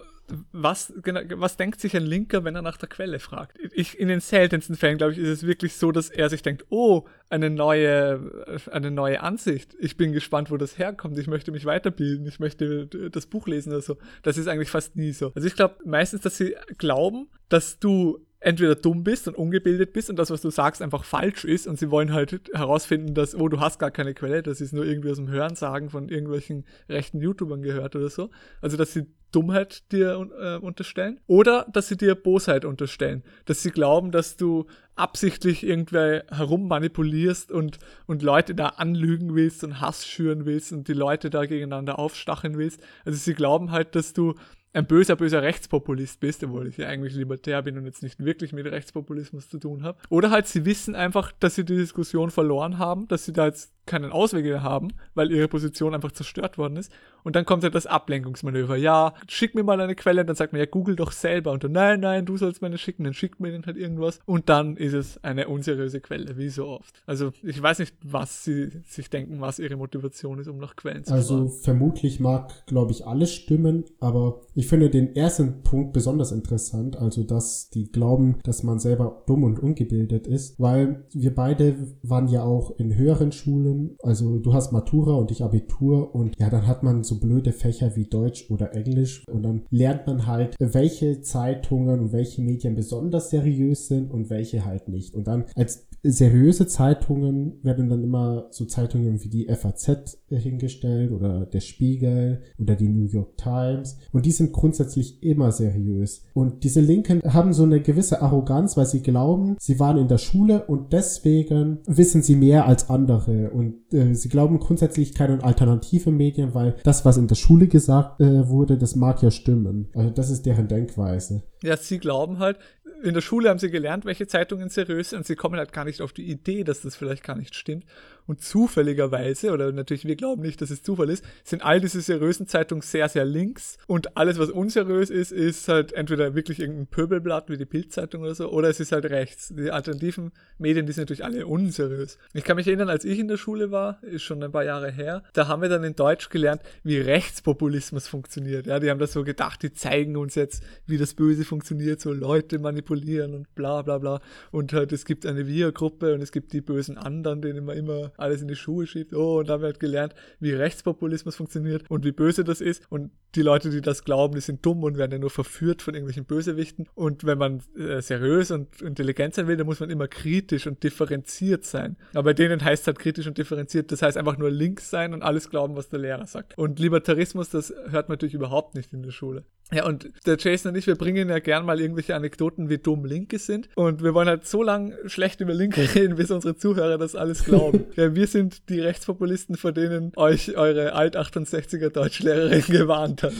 was, 0.50 0.92
was 1.02 1.56
denkt 1.56 1.80
sich 1.80 1.96
ein 1.96 2.04
Linker, 2.04 2.44
wenn 2.44 2.54
er 2.54 2.62
nach 2.62 2.76
der 2.76 2.88
Quelle 2.88 3.18
fragt? 3.18 3.58
Ich, 3.72 3.98
in 3.98 4.08
den 4.08 4.20
seltensten 4.20 4.76
Fällen, 4.76 4.98
glaube 4.98 5.12
ich, 5.12 5.18
ist 5.18 5.28
es 5.28 5.46
wirklich 5.46 5.74
so, 5.74 5.92
dass 5.92 6.08
er 6.08 6.30
sich 6.30 6.42
denkt, 6.42 6.66
oh, 6.70 7.06
eine 7.28 7.50
neue, 7.50 8.58
eine 8.70 8.90
neue 8.90 9.20
Ansicht. 9.22 9.76
Ich 9.78 9.96
bin 9.96 10.12
gespannt, 10.12 10.50
wo 10.50 10.56
das 10.56 10.78
herkommt. 10.78 11.18
Ich 11.18 11.26
möchte 11.26 11.52
mich 11.52 11.64
weiterbilden. 11.64 12.26
Ich 12.26 12.40
möchte 12.40 12.86
das 12.86 13.26
Buch 13.26 13.46
lesen 13.46 13.72
oder 13.72 13.82
so. 13.82 13.98
Das 14.22 14.38
ist 14.38 14.48
eigentlich 14.48 14.70
fast 14.70 14.96
nie 14.96 15.12
so. 15.12 15.32
Also 15.34 15.46
ich 15.46 15.54
glaube 15.54 15.76
meistens, 15.84 16.22
dass 16.22 16.36
sie 16.36 16.54
glauben, 16.78 17.28
dass 17.48 17.78
du 17.78 18.24
entweder 18.40 18.74
dumm 18.74 19.04
bist 19.04 19.28
und 19.28 19.36
ungebildet 19.36 19.92
bist 19.92 20.10
und 20.10 20.16
das, 20.16 20.30
was 20.30 20.40
du 20.40 20.50
sagst, 20.50 20.82
einfach 20.82 21.04
falsch 21.04 21.44
ist 21.44 21.66
und 21.66 21.78
sie 21.78 21.90
wollen 21.90 22.12
halt 22.12 22.50
herausfinden, 22.52 23.14
dass, 23.14 23.36
oh, 23.36 23.48
du 23.48 23.60
hast 23.60 23.78
gar 23.78 23.92
keine 23.92 24.14
Quelle, 24.14 24.42
das 24.42 24.60
ist 24.60 24.72
nur 24.72 24.84
irgendwie 24.84 25.10
aus 25.10 25.18
dem 25.18 25.28
Hörensagen 25.28 25.90
von 25.90 26.08
irgendwelchen 26.08 26.64
rechten 26.88 27.20
YouTubern 27.20 27.62
gehört 27.62 27.94
oder 27.94 28.10
so. 28.10 28.30
Also, 28.60 28.76
dass 28.76 28.92
sie 28.92 29.06
Dummheit 29.32 29.90
dir 29.92 30.28
äh, 30.38 30.56
unterstellen 30.64 31.20
oder 31.26 31.66
dass 31.72 31.88
sie 31.88 31.96
dir 31.96 32.14
Bosheit 32.14 32.64
unterstellen, 32.64 33.24
dass 33.46 33.62
sie 33.62 33.70
glauben, 33.70 34.12
dass 34.12 34.36
du 34.36 34.66
absichtlich 34.94 35.64
irgendwer 35.64 36.24
herummanipulierst 36.30 37.50
und, 37.50 37.78
und 38.06 38.22
Leute 38.22 38.54
da 38.54 38.68
anlügen 38.68 39.34
willst 39.34 39.64
und 39.64 39.80
Hass 39.80 40.06
schüren 40.06 40.44
willst 40.44 40.72
und 40.72 40.86
die 40.86 40.92
Leute 40.92 41.30
da 41.30 41.46
gegeneinander 41.46 41.98
aufstacheln 41.98 42.58
willst. 42.58 42.80
Also 43.04 43.18
sie 43.18 43.34
glauben 43.34 43.70
halt, 43.70 43.94
dass 43.94 44.12
du 44.12 44.34
ein 44.74 44.86
böser, 44.86 45.16
böser 45.16 45.42
Rechtspopulist 45.42 46.20
bist, 46.20 46.42
obwohl 46.44 46.66
ich 46.66 46.78
ja 46.78 46.88
eigentlich 46.88 47.14
libertär 47.14 47.62
bin 47.62 47.76
und 47.76 47.84
jetzt 47.84 48.02
nicht 48.02 48.24
wirklich 48.24 48.52
mit 48.52 48.66
Rechtspopulismus 48.66 49.48
zu 49.48 49.58
tun 49.58 49.82
habe. 49.82 49.98
Oder 50.08 50.30
halt, 50.30 50.46
sie 50.46 50.64
wissen 50.64 50.94
einfach, 50.94 51.32
dass 51.40 51.54
sie 51.56 51.64
die 51.64 51.76
Diskussion 51.76 52.30
verloren 52.30 52.78
haben, 52.78 53.06
dass 53.08 53.24
sie 53.24 53.32
da 53.32 53.46
jetzt 53.46 53.72
keinen 53.84 54.12
Ausweg 54.12 54.44
mehr 54.44 54.62
haben, 54.62 54.88
weil 55.14 55.32
ihre 55.32 55.48
Position 55.48 55.94
einfach 55.94 56.12
zerstört 56.12 56.56
worden 56.56 56.76
ist. 56.76 56.92
Und 57.24 57.36
dann 57.36 57.44
kommt 57.44 57.64
halt 57.64 57.74
das 57.74 57.86
Ablenkungsmanöver. 57.86 58.76
Ja, 58.76 59.14
schick 59.28 59.54
mir 59.54 59.64
mal 59.64 59.80
eine 59.80 59.94
Quelle, 59.94 60.24
dann 60.24 60.36
sagt 60.36 60.52
man, 60.52 60.60
ja, 60.60 60.66
google 60.66 60.96
doch 60.96 61.12
selber. 61.12 61.52
Und 61.52 61.64
dann, 61.64 61.72
nein, 61.72 62.00
nein, 62.00 62.24
du 62.24 62.36
sollst 62.36 62.62
meine 62.62 62.78
schicken, 62.78 63.04
dann 63.04 63.14
schickt 63.14 63.40
mir 63.40 63.50
den 63.50 63.66
halt 63.66 63.76
irgendwas. 63.76 64.20
Und 64.24 64.48
dann 64.48 64.76
ist 64.76 64.92
es 64.92 65.22
eine 65.24 65.48
unseriöse 65.48 66.00
Quelle, 66.00 66.36
wie 66.36 66.48
so 66.48 66.68
oft. 66.68 67.02
Also 67.06 67.32
ich 67.42 67.60
weiß 67.60 67.80
nicht, 67.80 67.94
was 68.04 68.44
sie 68.44 68.70
sich 68.86 69.10
denken, 69.10 69.40
was 69.40 69.58
ihre 69.58 69.76
Motivation 69.76 70.38
ist, 70.38 70.48
um 70.48 70.58
nach 70.58 70.76
Quellen 70.76 71.04
zu 71.04 71.12
Also 71.12 71.36
fragen. 71.36 71.50
vermutlich 71.62 72.20
mag, 72.20 72.52
glaube 72.66 72.92
ich, 72.92 73.06
alles 73.06 73.32
stimmen, 73.32 73.84
aber 73.98 74.40
ich 74.54 74.61
finde 74.66 74.90
den 74.90 75.14
ersten 75.14 75.62
Punkt 75.62 75.92
besonders 75.92 76.32
interessant, 76.32 76.96
also 76.96 77.24
dass 77.24 77.70
die 77.70 77.90
glauben, 77.90 78.36
dass 78.44 78.62
man 78.62 78.78
selber 78.78 79.22
dumm 79.26 79.44
und 79.44 79.58
ungebildet 79.58 80.26
ist, 80.26 80.58
weil 80.60 81.04
wir 81.12 81.34
beide 81.34 81.76
waren 82.02 82.28
ja 82.28 82.42
auch 82.42 82.78
in 82.78 82.96
höheren 82.96 83.32
Schulen. 83.32 83.96
Also 84.02 84.38
du 84.38 84.52
hast 84.52 84.72
Matura 84.72 85.14
und 85.14 85.30
ich 85.30 85.42
Abitur 85.42 86.14
und 86.14 86.38
ja, 86.38 86.50
dann 86.50 86.66
hat 86.66 86.82
man 86.82 87.04
so 87.04 87.18
blöde 87.20 87.52
Fächer 87.52 87.96
wie 87.96 88.06
Deutsch 88.06 88.50
oder 88.50 88.74
Englisch 88.74 89.26
und 89.28 89.42
dann 89.42 89.62
lernt 89.70 90.06
man 90.06 90.26
halt, 90.26 90.56
welche 90.58 91.20
Zeitungen 91.22 92.00
und 92.00 92.12
welche 92.12 92.42
Medien 92.42 92.74
besonders 92.74 93.30
seriös 93.30 93.88
sind 93.88 94.10
und 94.10 94.30
welche 94.30 94.64
halt 94.64 94.88
nicht. 94.88 95.14
Und 95.14 95.26
dann 95.26 95.44
als 95.54 95.88
seriöse 96.02 96.66
Zeitungen 96.66 97.60
werden 97.62 97.88
dann 97.88 98.02
immer 98.02 98.48
so 98.50 98.64
Zeitungen 98.64 99.22
wie 99.22 99.28
die 99.28 99.46
FAZ 99.46 100.18
hingestellt 100.28 101.12
oder 101.12 101.46
der 101.46 101.60
Spiegel 101.60 102.42
oder 102.58 102.74
die 102.74 102.88
New 102.88 103.06
York 103.06 103.36
Times 103.36 103.98
und 104.10 104.26
die 104.26 104.32
sind 104.32 104.51
grundsätzlich 104.52 105.22
immer 105.22 105.52
seriös. 105.52 106.24
Und 106.34 106.64
diese 106.64 106.80
Linken 106.80 107.22
haben 107.32 107.52
so 107.52 107.64
eine 107.64 107.80
gewisse 107.80 108.22
Arroganz, 108.22 108.76
weil 108.76 108.86
sie 108.86 109.02
glauben, 109.02 109.56
sie 109.58 109.78
waren 109.80 109.98
in 109.98 110.08
der 110.08 110.18
Schule 110.18 110.64
und 110.66 110.92
deswegen 110.92 111.78
wissen 111.86 112.22
sie 112.22 112.36
mehr 112.36 112.66
als 112.66 112.90
andere 112.90 113.50
und 113.50 113.92
äh, 113.92 114.14
sie 114.14 114.28
glauben 114.28 114.58
grundsätzlich 114.58 115.14
keine 115.14 115.42
alternative 115.42 116.10
Medien, 116.10 116.54
weil 116.54 116.76
das, 116.84 117.04
was 117.04 117.16
in 117.16 117.26
der 117.26 117.34
Schule 117.34 117.66
gesagt 117.68 118.20
äh, 118.20 118.48
wurde, 118.48 118.78
das 118.78 118.96
mag 118.96 119.22
ja 119.22 119.30
stimmen. 119.30 119.88
Also 119.94 120.10
das 120.10 120.30
ist 120.30 120.46
deren 120.46 120.68
Denkweise. 120.68 121.42
Ja, 121.62 121.76
sie 121.76 121.98
glauben 121.98 122.38
halt, 122.38 122.58
in 123.02 123.14
der 123.14 123.20
Schule 123.20 123.48
haben 123.48 123.58
sie 123.58 123.70
gelernt, 123.70 124.04
welche 124.04 124.26
Zeitungen 124.26 124.68
seriös 124.68 125.10
sind 125.10 125.20
und 125.20 125.26
sie 125.26 125.36
kommen 125.36 125.56
halt 125.56 125.72
gar 125.72 125.84
nicht 125.84 126.00
auf 126.00 126.12
die 126.12 126.30
Idee, 126.30 126.64
dass 126.64 126.82
das 126.82 126.96
vielleicht 126.96 127.24
gar 127.24 127.36
nicht 127.36 127.54
stimmt. 127.54 127.84
Und 128.26 128.42
zufälligerweise, 128.42 129.52
oder 129.52 129.72
natürlich 129.72 130.04
wir 130.04 130.16
glauben 130.16 130.42
nicht, 130.42 130.60
dass 130.60 130.70
es 130.70 130.82
Zufall 130.82 131.10
ist, 131.10 131.24
sind 131.44 131.62
all 131.62 131.80
diese 131.80 132.00
seriösen 132.00 132.46
Zeitungen 132.46 132.82
sehr, 132.82 133.08
sehr 133.08 133.24
links. 133.24 133.78
Und 133.86 134.16
alles, 134.16 134.38
was 134.38 134.50
unseriös 134.50 135.10
ist, 135.10 135.32
ist 135.32 135.68
halt 135.68 135.92
entweder 135.92 136.34
wirklich 136.34 136.60
irgendein 136.60 136.86
Pöbelblatt 136.86 137.50
wie 137.50 137.56
die 137.56 137.64
Bildzeitung 137.64 138.22
oder 138.22 138.34
so, 138.34 138.50
oder 138.50 138.68
es 138.68 138.80
ist 138.80 138.92
halt 138.92 139.06
rechts. 139.06 139.52
Die 139.56 139.70
alternativen 139.70 140.32
Medien, 140.58 140.86
die 140.86 140.92
sind 140.92 141.02
natürlich 141.02 141.24
alle 141.24 141.46
unseriös. 141.46 142.18
Ich 142.32 142.44
kann 142.44 142.56
mich 142.56 142.66
erinnern, 142.66 142.88
als 142.88 143.04
ich 143.04 143.18
in 143.18 143.28
der 143.28 143.36
Schule 143.36 143.70
war, 143.70 144.02
ist 144.02 144.22
schon 144.22 144.42
ein 144.42 144.52
paar 144.52 144.64
Jahre 144.64 144.90
her, 144.90 145.22
da 145.32 145.48
haben 145.48 145.62
wir 145.62 145.68
dann 145.68 145.84
in 145.84 145.96
Deutsch 145.96 146.28
gelernt, 146.28 146.62
wie 146.84 146.98
Rechtspopulismus 146.98 148.06
funktioniert. 148.06 148.66
Ja, 148.66 148.78
die 148.78 148.90
haben 148.90 148.98
das 148.98 149.12
so 149.12 149.24
gedacht, 149.24 149.62
die 149.62 149.72
zeigen 149.72 150.16
uns 150.16 150.34
jetzt, 150.34 150.62
wie 150.86 150.98
das 150.98 151.14
Böse 151.14 151.44
funktioniert, 151.44 152.00
so 152.00 152.12
Leute 152.12 152.58
manipulieren 152.58 153.34
und 153.34 153.54
bla 153.54 153.82
bla 153.82 153.98
bla. 153.98 154.20
Und 154.50 154.72
halt, 154.72 154.92
es 154.92 155.04
gibt 155.04 155.26
eine 155.26 155.46
Wir-Gruppe 155.46 156.14
und 156.14 156.22
es 156.22 156.32
gibt 156.32 156.52
die 156.52 156.60
bösen 156.60 156.98
anderen, 156.98 157.42
denen 157.42 157.64
man 157.64 157.76
immer 157.76 158.11
alles 158.16 158.42
in 158.42 158.48
die 158.48 158.56
Schuhe 158.56 158.86
schiebt. 158.86 159.14
Oh, 159.14 159.38
und 159.38 159.48
da 159.48 159.54
haben 159.54 159.62
wir 159.62 159.66
halt 159.66 159.80
gelernt, 159.80 160.14
wie 160.40 160.52
Rechtspopulismus 160.52 161.36
funktioniert 161.36 161.84
und 161.88 162.04
wie 162.04 162.12
böse 162.12 162.44
das 162.44 162.60
ist. 162.60 162.82
Und 162.90 163.10
die 163.34 163.42
Leute, 163.42 163.70
die 163.70 163.80
das 163.80 164.04
glauben, 164.04 164.34
die 164.34 164.40
sind 164.40 164.64
dumm 164.64 164.82
und 164.82 164.98
werden 164.98 165.12
ja 165.12 165.18
nur 165.18 165.30
verführt 165.30 165.82
von 165.82 165.94
irgendwelchen 165.94 166.24
Bösewichten. 166.24 166.88
Und 166.94 167.24
wenn 167.24 167.38
man 167.38 167.62
äh, 167.78 168.00
seriös 168.00 168.50
und 168.50 168.82
intelligent 168.82 169.34
sein 169.34 169.46
will, 169.46 169.56
dann 169.56 169.66
muss 169.66 169.80
man 169.80 169.90
immer 169.90 170.08
kritisch 170.08 170.66
und 170.66 170.82
differenziert 170.82 171.64
sein. 171.64 171.96
Aber 172.12 172.24
bei 172.24 172.34
denen 172.34 172.62
heißt 172.62 172.82
es 172.82 172.86
halt 172.86 172.98
kritisch 172.98 173.26
und 173.26 173.38
differenziert, 173.38 173.90
das 173.92 174.02
heißt 174.02 174.16
einfach 174.16 174.36
nur 174.36 174.50
links 174.50 174.90
sein 174.90 175.14
und 175.14 175.22
alles 175.22 175.50
glauben, 175.50 175.76
was 175.76 175.88
der 175.88 176.00
Lehrer 176.00 176.26
sagt. 176.26 176.56
Und 176.58 176.78
Libertarismus, 176.78 177.48
das 177.50 177.72
hört 177.88 178.08
man 178.08 178.14
natürlich 178.14 178.34
überhaupt 178.34 178.74
nicht 178.74 178.92
in 178.92 179.02
der 179.02 179.12
Schule. 179.12 179.44
Ja, 179.72 179.86
und 179.86 180.10
der 180.26 180.36
Jason 180.38 180.72
und 180.72 180.78
ich, 180.78 180.86
wir 180.86 180.96
bringen 180.96 181.30
ja 181.30 181.38
gern 181.38 181.64
mal 181.64 181.80
irgendwelche 181.80 182.14
Anekdoten, 182.14 182.68
wie 182.68 182.76
dumm 182.76 183.06
Linke 183.06 183.38
sind. 183.38 183.70
Und 183.74 184.02
wir 184.02 184.12
wollen 184.12 184.28
halt 184.28 184.46
so 184.46 184.62
lang 184.62 184.92
schlecht 185.06 185.40
über 185.40 185.54
Linke 185.54 185.80
reden, 185.94 186.16
bis 186.16 186.30
unsere 186.30 186.56
Zuhörer 186.56 186.98
das 186.98 187.16
alles 187.16 187.44
glauben. 187.44 187.86
ja, 188.02 188.14
wir 188.14 188.26
sind 188.26 188.68
die 188.68 188.80
Rechtspopulisten, 188.80 189.56
vor 189.56 189.72
denen 189.72 190.12
euch 190.16 190.56
eure 190.56 190.94
Alt-68er 190.94 191.90
Deutschlehrerin 191.90 192.62
gewarnt 192.68 193.22
hat. 193.22 193.32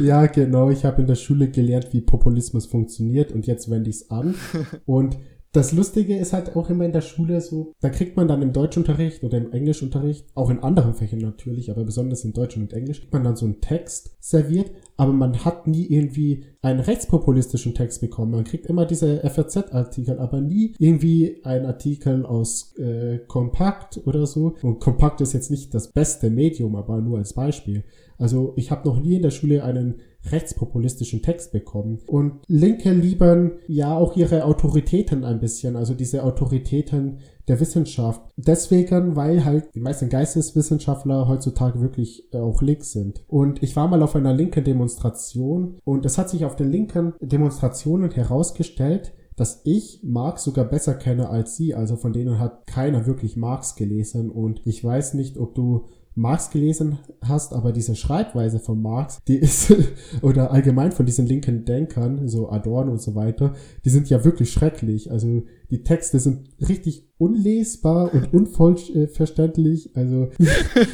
ja, 0.00 0.26
genau. 0.26 0.70
Ich 0.70 0.84
habe 0.84 1.00
in 1.02 1.06
der 1.06 1.14
Schule 1.14 1.48
gelernt, 1.48 1.88
wie 1.92 2.00
Populismus 2.00 2.66
funktioniert 2.66 3.32
und 3.32 3.46
jetzt 3.46 3.70
wende 3.70 3.90
ich 3.90 3.96
es 3.96 4.10
an. 4.10 4.34
Und 4.86 5.18
das 5.56 5.72
Lustige 5.72 6.14
ist 6.18 6.34
halt 6.34 6.54
auch 6.54 6.68
immer 6.68 6.84
in 6.84 6.92
der 6.92 7.00
Schule 7.00 7.40
so, 7.40 7.72
da 7.80 7.88
kriegt 7.88 8.14
man 8.14 8.28
dann 8.28 8.42
im 8.42 8.52
Deutschunterricht 8.52 9.24
oder 9.24 9.38
im 9.38 9.52
Englischunterricht, 9.52 10.26
auch 10.34 10.50
in 10.50 10.62
anderen 10.62 10.92
Fächern 10.92 11.20
natürlich, 11.20 11.70
aber 11.70 11.82
besonders 11.82 12.24
in 12.24 12.34
Deutsch 12.34 12.58
und 12.58 12.74
Englisch, 12.74 13.00
kriegt 13.00 13.14
man 13.14 13.24
dann 13.24 13.36
so 13.36 13.46
einen 13.46 13.62
Text 13.62 14.16
serviert, 14.20 14.70
aber 14.98 15.14
man 15.14 15.46
hat 15.46 15.66
nie 15.66 15.86
irgendwie 15.86 16.44
einen 16.60 16.80
rechtspopulistischen 16.80 17.74
Text 17.74 18.02
bekommen. 18.02 18.32
Man 18.32 18.44
kriegt 18.44 18.66
immer 18.66 18.84
diese 18.84 19.20
FAZ-Artikel, 19.20 20.18
aber 20.18 20.42
nie 20.42 20.74
irgendwie 20.78 21.40
einen 21.44 21.64
Artikel 21.64 22.26
aus 22.26 22.74
äh, 22.76 23.20
Kompakt 23.26 24.00
oder 24.06 24.26
so. 24.26 24.56
Und 24.62 24.80
Kompakt 24.80 25.20
ist 25.20 25.32
jetzt 25.32 25.50
nicht 25.50 25.72
das 25.74 25.92
beste 25.92 26.28
Medium, 26.28 26.76
aber 26.76 27.00
nur 27.00 27.18
als 27.18 27.34
Beispiel. 27.34 27.84
Also 28.18 28.54
ich 28.56 28.70
habe 28.70 28.88
noch 28.88 29.00
nie 29.00 29.16
in 29.16 29.22
der 29.22 29.30
Schule 29.30 29.64
einen 29.64 30.00
rechtspopulistischen 30.30 31.22
Text 31.22 31.52
bekommen. 31.52 32.00
Und 32.06 32.40
Linke 32.46 32.92
lieben 32.92 33.52
ja 33.66 33.96
auch 33.96 34.16
ihre 34.16 34.44
Autoritäten 34.44 35.24
ein 35.24 35.40
bisschen, 35.40 35.76
also 35.76 35.94
diese 35.94 36.24
Autoritäten 36.24 37.18
der 37.48 37.60
Wissenschaft. 37.60 38.22
Deswegen, 38.36 39.16
weil 39.16 39.44
halt 39.44 39.74
die 39.74 39.80
meisten 39.80 40.08
Geisteswissenschaftler 40.08 41.28
heutzutage 41.28 41.80
wirklich 41.80 42.32
äh, 42.32 42.38
auch 42.38 42.60
links 42.62 42.92
sind. 42.92 43.22
Und 43.28 43.62
ich 43.62 43.76
war 43.76 43.88
mal 43.88 44.02
auf 44.02 44.16
einer 44.16 44.34
linken 44.34 44.64
Demonstration 44.64 45.78
und 45.84 46.04
es 46.04 46.18
hat 46.18 46.30
sich 46.30 46.44
auf 46.44 46.56
den 46.56 46.70
linken 46.70 47.14
Demonstrationen 47.20 48.10
herausgestellt, 48.10 49.12
dass 49.36 49.60
ich 49.64 50.00
Marx 50.02 50.44
sogar 50.44 50.64
besser 50.64 50.94
kenne 50.94 51.28
als 51.28 51.56
sie. 51.56 51.74
Also 51.74 51.96
von 51.96 52.12
denen 52.12 52.38
hat 52.38 52.66
keiner 52.66 53.06
wirklich 53.06 53.36
Marx 53.36 53.76
gelesen. 53.76 54.30
Und 54.30 54.62
ich 54.64 54.82
weiß 54.82 55.14
nicht, 55.14 55.36
ob 55.36 55.54
du 55.54 55.84
Marx 56.16 56.50
gelesen 56.50 56.98
hast, 57.20 57.52
aber 57.52 57.72
diese 57.72 57.94
Schreibweise 57.94 58.58
von 58.58 58.80
Marx, 58.80 59.20
die 59.28 59.36
ist, 59.36 59.72
oder 60.22 60.50
allgemein 60.50 60.90
von 60.90 61.04
diesen 61.04 61.26
linken 61.26 61.66
Denkern, 61.66 62.26
so 62.26 62.48
Adorno 62.48 62.92
und 62.92 63.02
so 63.02 63.14
weiter, 63.14 63.52
die 63.84 63.90
sind 63.90 64.08
ja 64.08 64.24
wirklich 64.24 64.50
schrecklich. 64.50 65.12
Also 65.12 65.42
die 65.70 65.82
Texte 65.82 66.18
sind 66.18 66.48
richtig 66.66 67.06
unlesbar 67.18 68.14
und 68.14 68.32
unvollverständlich. 68.32 69.94
Also, 69.94 70.28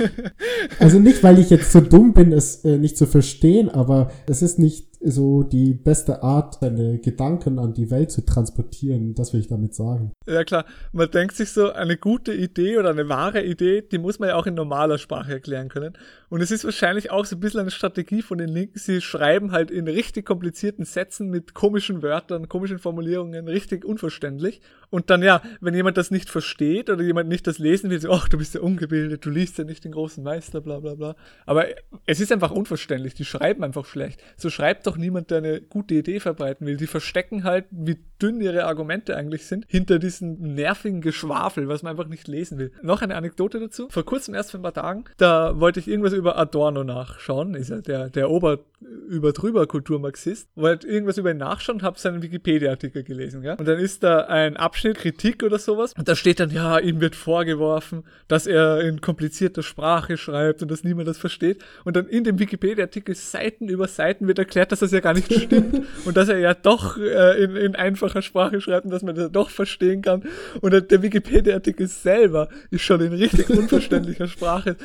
also 0.81 0.99
nicht, 0.99 1.23
weil 1.23 1.38
ich 1.38 1.50
jetzt 1.50 1.71
so 1.71 1.81
dumm 1.81 2.14
bin, 2.14 2.33
es 2.33 2.64
äh, 2.64 2.79
nicht 2.79 2.97
zu 2.97 3.07
verstehen, 3.07 3.69
aber 3.69 4.11
es 4.26 4.43
ist 4.43 4.59
nicht 4.59 4.92
so 5.04 5.42
die 5.42 5.75
beste 5.75 6.23
Art, 6.23 6.59
seine 6.61 6.99
Gedanken 6.99 7.59
an 7.59 7.75
die 7.75 7.90
Welt 7.90 8.11
zu 8.11 8.25
transportieren. 8.25 9.14
Das 9.14 9.32
will 9.32 9.40
ich 9.40 9.49
damit 9.49 9.75
sagen. 9.75 10.12
Ja 10.26 10.44
klar, 10.44 10.64
man 10.92 11.11
denkt 11.11 11.37
sich 11.37 11.50
so, 11.50 11.73
eine 11.73 11.97
gute 11.97 12.32
Idee 12.32 12.78
oder 12.78 12.90
eine 12.90 13.09
wahre 13.09 13.42
Idee, 13.42 13.82
die 13.82 13.99
muss 13.99 14.18
man 14.18 14.30
ja 14.30 14.37
auch 14.37 14.47
in 14.47 14.54
normaler 14.54 14.99
Sprache 14.99 15.32
erklären 15.32 15.68
können. 15.68 15.94
Und 16.28 16.40
es 16.40 16.50
ist 16.50 16.64
wahrscheinlich 16.64 17.11
auch 17.11 17.25
so 17.25 17.37
ein 17.37 17.40
bisschen 17.40 17.61
eine 17.61 17.71
Strategie 17.71 18.23
von 18.23 18.38
den 18.38 18.49
Linken. 18.49 18.78
Sie 18.78 19.00
schreiben 19.00 19.52
halt 19.52 19.71
in 19.71 19.87
richtig 19.87 20.25
komplizierten 20.25 20.85
Sätzen 20.85 21.28
mit 21.28 21.54
komischen 21.54 22.02
Wörtern, 22.02 22.49
komischen 22.49 22.78
Formulierungen, 22.78 23.49
richtig 23.49 23.85
unverständlich. 23.85 24.61
Und 24.88 25.11
dann 25.11 25.23
ja, 25.23 25.42
wenn 25.61 25.75
jemand 25.75 25.97
das 25.97 26.11
nicht 26.11 26.30
versteht 26.30 26.90
oder 26.90 27.02
jemand 27.02 27.28
nicht 27.28 27.47
das 27.47 27.59
lesen 27.59 27.90
will, 27.90 28.00
so, 28.00 28.11
ach, 28.11 28.28
du 28.28 28.38
bist 28.38 28.54
ja 28.54 28.61
ungebildet, 28.61 29.25
du 29.25 29.30
liest 29.30 29.59
ja 29.59 29.64
nicht 29.64 29.85
den 29.85 29.92
großen 29.92 30.23
Meister, 30.23 30.61
bla 30.61 30.80
bla 30.80 30.94
bla. 30.94 31.16
Aber 31.47 31.66
es 32.06 32.21
ist 32.21 32.30
einfach 32.30 32.50
unverständlich, 32.50 33.14
die 33.14 33.25
schreiben 33.25 33.64
einfach 33.64 33.87
schlecht. 33.87 34.23
So 34.37 34.50
schreibt 34.50 34.87
doch 34.87 34.92
niemand, 34.97 35.31
der 35.31 35.39
eine 35.39 35.61
gute 35.61 35.95
Idee 35.95 36.21
verbreiten 36.21 36.67
will. 36.67 36.77
Die 36.77 36.87
verstecken 36.87 37.45
halt, 37.45 37.67
wie 37.71 37.99
dünn 38.23 38.41
ihre 38.41 38.65
Argumente 38.65 39.17
eigentlich 39.17 39.47
sind, 39.47 39.65
hinter 39.69 39.99
diesem 39.99 40.55
nervigen 40.55 41.01
Geschwafel, 41.01 41.69
was 41.69 41.83
man 41.83 41.91
einfach 41.91 42.09
nicht 42.09 42.29
lesen 42.29 42.59
will. 42.59 42.73
Noch 42.83 43.03
eine 43.03 43.17
Anekdote 43.17 43.59
dazu. 43.59 43.89
Vor 43.91 44.05
kurzem, 44.05 44.35
erst 44.35 44.53
vor 44.53 44.61
ein 44.61 44.63
paar 44.63 44.75
Tagen, 44.75 45.05
da 45.17 45.59
wollte 45.59 45.81
ich 45.81 45.89
irgendwas 45.89 46.13
über 46.13 46.39
Adorno 46.39 46.85
nachschauen, 46.85 47.55
ist 47.55 47.71
ja 47.71 47.81
der, 47.81 48.11
der 48.11 48.31
Ober, 48.31 48.61
über 49.09 49.33
drüber 49.33 49.67
Kulturmarxist, 49.67 50.49
wollte 50.55 50.87
irgendwas 50.87 51.19
über 51.19 51.31
ihn 51.33 51.39
nachschauen 51.39 51.79
und 51.79 51.83
habe 51.83 51.99
seinen 51.99 52.23
Wikipedia-Artikel 52.23 53.03
gelesen, 53.03 53.43
ja. 53.43 53.55
Und 53.55 53.67
dann 53.67 53.79
ist 53.79 54.03
da 54.03 54.21
ein 54.21 54.57
Abschnitt 54.57 54.99
Kritik 54.99 55.43
oder 55.43 55.59
sowas 55.59 55.93
und 55.97 56.09
da 56.09 56.15
steht 56.15 56.39
dann, 56.39 56.51
ja, 56.51 56.79
ihm 56.79 57.01
wird 57.01 57.17
vorgeworfen, 57.17 58.05
dass 58.29 58.47
er 58.47 58.81
in 58.81 59.01
komplizierter 59.01 59.63
Sprache 59.63 60.17
schreibt 60.17 60.63
und 60.63 60.71
dass 60.71 60.85
niemand 60.85 61.09
das 61.09 61.19
versteht. 61.19 61.63
Und 61.85 61.97
dann 61.97 62.07
in 62.07 62.25
dem 62.25 62.39
Wikipedia-Artikel 62.39 63.15
Seiten 63.15 63.69
über 63.69 63.89
Seiten 63.89 64.29
wird 64.29 64.39
erklärt, 64.39 64.73
dass 64.73 64.82
das 64.83 64.93
ja 64.93 65.01
gar 65.01 65.15
nicht 65.15 65.33
stimmt 65.33 65.87
und 66.05 66.17
dass 66.17 66.29
er 66.29 66.39
ja 66.39 66.55
doch 66.55 66.99
äh, 66.99 67.43
in, 67.43 67.57
in 67.57 67.77
einfacher 67.77 68.23
Sprache 68.23 68.61
schreibt 68.61 68.85
und 68.85 68.91
dass 68.91 69.03
man 69.03 69.15
das 69.15 69.31
doch 69.31 69.51
verstehen 69.51 70.03
kann. 70.03 70.25
Und 70.61 70.91
der 70.91 71.03
Wikipedia-Artikel 71.03 71.87
selber 71.87 72.49
ist 72.71 72.83
schon 72.83 73.01
in 73.01 73.12
richtig 73.12 73.49
unverständlicher 73.59 74.29
Sprache 74.29 74.77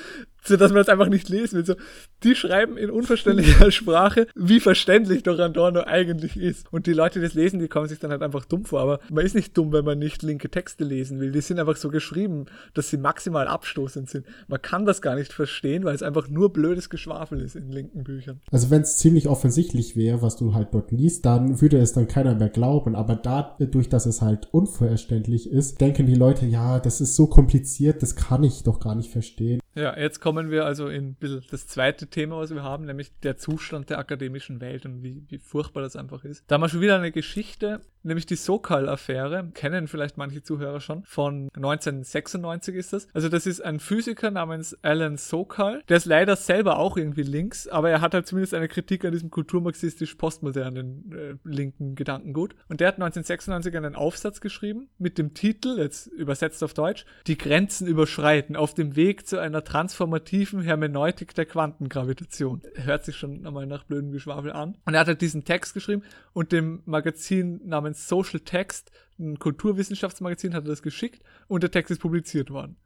so 0.44 0.56
dass 0.56 0.72
man 0.72 0.78
das 0.78 0.90
einfach 0.90 1.10
nicht 1.10 1.30
lesen 1.30 1.58
will. 1.58 1.66
So, 1.66 1.76
die 2.24 2.36
schreiben 2.36 2.78
in 2.78 2.90
unverständlicher 2.90 3.72
Sprache, 3.72 4.28
wie 4.36 4.60
verständlich 4.60 5.24
doch 5.24 5.38
Adorno 5.40 5.82
eigentlich 5.82 6.38
ist. 6.38 6.72
Und 6.72 6.88
die 6.88 6.94
Leute, 6.94 7.20
die 7.20 7.26
das 7.26 7.34
lesen, 7.34 7.60
die 7.60 7.68
kommen 7.68 7.88
sich 7.88 8.00
dann 8.00 8.12
halt 8.12 8.22
einfach 8.22 8.46
dumm 8.46 8.66
vor. 8.66 8.80
Aber 8.80 9.00
man 9.10 9.26
ist 9.26 9.36
nicht 9.36 9.58
dumm, 9.58 9.72
wenn 9.74 9.86
man 9.86 10.00
nicht 10.00 10.24
linke 10.24 10.50
Texte 10.50 10.84
lesen 10.84 11.20
will. 11.20 11.32
Die 11.32 11.42
sind 11.42 11.60
einfach 11.60 11.76
so 11.76 11.90
geschrieben, 11.90 12.46
dass 12.74 12.90
sie 12.90 12.98
maximal 12.98 13.48
abstoßend 13.48 14.10
sind. 14.10 14.26
Man 14.48 14.62
kann 14.62 14.86
das 14.86 15.02
gar 15.02 15.16
nicht 15.16 15.34
verstehen, 15.34 15.84
weil 15.84 15.96
es 15.96 16.04
einfach 16.04 16.28
nur 16.28 16.54
blödes 16.54 16.90
Geschwafel 16.90 17.42
ist 17.42 17.56
in 17.56 17.72
linken 17.72 18.04
Büchern. 18.04 18.42
Also 18.52 18.70
wenn 18.70 18.82
es 18.82 18.98
ziemlich 18.98 19.28
offensichtlich 19.28 19.96
wäre, 19.96 20.22
was 20.22 20.38
du 20.38 20.54
halt 20.54 20.74
dort 20.74 20.92
liest, 20.92 21.26
dann 21.26 21.62
würde 21.62 21.78
es 21.78 21.94
dann 21.94 22.08
keiner 22.08 22.36
mehr 22.36 22.50
glauben. 22.50 22.96
Aber 22.96 23.16
dadurch, 23.16 23.90
dass 23.90 24.06
es 24.06 24.22
halt 24.22 24.48
unverständlich 24.52 25.50
ist, 25.50 25.82
denken 25.82 26.06
die 26.06 26.16
Leute, 26.16 26.46
ja, 26.46 26.80
das 26.80 27.02
ist 27.02 27.16
so 27.16 27.28
kompliziert, 27.28 28.02
das 28.02 28.16
kann 28.16 28.44
ich 28.44 28.64
doch 28.64 28.80
gar 28.80 28.96
nicht 28.96 29.12
verstehen. 29.12 29.60
Ja, 29.78 29.96
jetzt 29.96 30.22
kommen 30.22 30.50
wir 30.50 30.66
also 30.66 30.88
in 30.88 31.16
das 31.52 31.68
zweite 31.68 32.08
Thema, 32.08 32.40
was 32.40 32.54
wir 32.54 32.64
haben, 32.64 32.86
nämlich 32.86 33.12
der 33.20 33.38
Zustand 33.38 33.92
der 33.92 34.00
akademischen 34.00 34.60
Welt 34.60 34.88
und 34.88 35.04
wie, 35.04 35.24
wie 35.30 35.38
furchtbar 35.38 35.82
das 35.84 35.96
einfach 35.96 36.24
ist. 36.24 36.44
Da 36.48 36.56
haben 36.56 36.62
wir 36.62 36.70
schon 36.70 36.82
wieder 36.82 36.96
eine 36.96 37.12
Geschichte, 37.12 37.82
nämlich 38.02 38.26
die 38.26 38.38
Sokal-Affäre, 38.38 39.52
kennen 39.54 39.88
vielleicht 39.88 40.18
manche 40.18 40.42
Zuhörer 40.42 40.80
schon, 40.80 41.04
von 41.04 41.50
1996 41.56 42.76
ist 42.76 42.94
das. 42.94 43.08
Also 43.14 43.30
das 43.30 43.46
ist 43.46 43.62
ein 43.62 43.80
Physiker 43.80 44.32
namens 44.32 44.76
Alan 44.82 45.18
Sokal, 45.18 45.84
der 45.90 45.98
ist 45.98 46.06
leider 46.06 46.36
selber 46.36 46.80
auch 46.80 46.98
irgendwie 46.98 47.22
links, 47.22 47.68
aber 47.68 47.92
er 47.92 48.02
hat 48.02 48.16
halt 48.16 48.26
zumindest 48.26 48.56
eine 48.56 48.70
Kritik 48.70 49.06
an 49.06 49.12
diesem 49.12 49.30
kulturmarxistisch-postmodernen 49.30 51.12
äh, 51.12 51.36
linken 51.44 51.94
Gedankengut. 51.94 52.56
Und 52.68 52.80
der 52.80 52.88
hat 52.88 52.96
1996 52.96 53.78
einen 53.78 53.96
Aufsatz 53.96 54.42
geschrieben 54.42 54.90
mit 54.98 55.20
dem 55.20 55.36
Titel, 55.36 55.78
jetzt 55.78 56.08
übersetzt 56.08 56.64
auf 56.64 56.74
Deutsch, 56.74 57.06
Die 57.28 57.38
Grenzen 57.38 57.86
überschreiten 57.86 58.56
auf 58.56 58.74
dem 58.74 58.96
Weg 58.96 59.28
zu 59.28 59.38
einer 59.40 59.64
transformativen 59.68 60.62
Hermeneutik 60.62 61.36
der 61.36 61.46
Quantengravitation. 61.46 62.62
Hört 62.76 63.04
sich 63.04 63.18
schon 63.18 63.46
einmal 63.46 63.66
nach 63.66 63.84
blödem 63.84 64.14
Geschwafel 64.14 64.54
an. 64.54 64.78
Und 64.86 64.94
er 64.94 65.02
hat 65.02 65.08
halt 65.08 65.22
diesen 65.22 65.44
Text 65.44 65.74
geschrieben 65.74 66.04
und 66.32 66.54
dem 66.54 66.82
Magazin 66.86 67.60
namens 67.66 68.08
Social 68.08 68.40
Text, 68.40 68.92
ein 69.20 69.38
Kulturwissenschaftsmagazin, 69.40 70.54
hat 70.54 70.64
er 70.64 70.70
das 70.70 70.82
geschickt 70.82 71.22
und 71.50 71.64
der 71.64 71.72
Text 71.72 71.92
ist 71.92 72.00
publiziert 72.00 72.50
worden. 72.50 72.78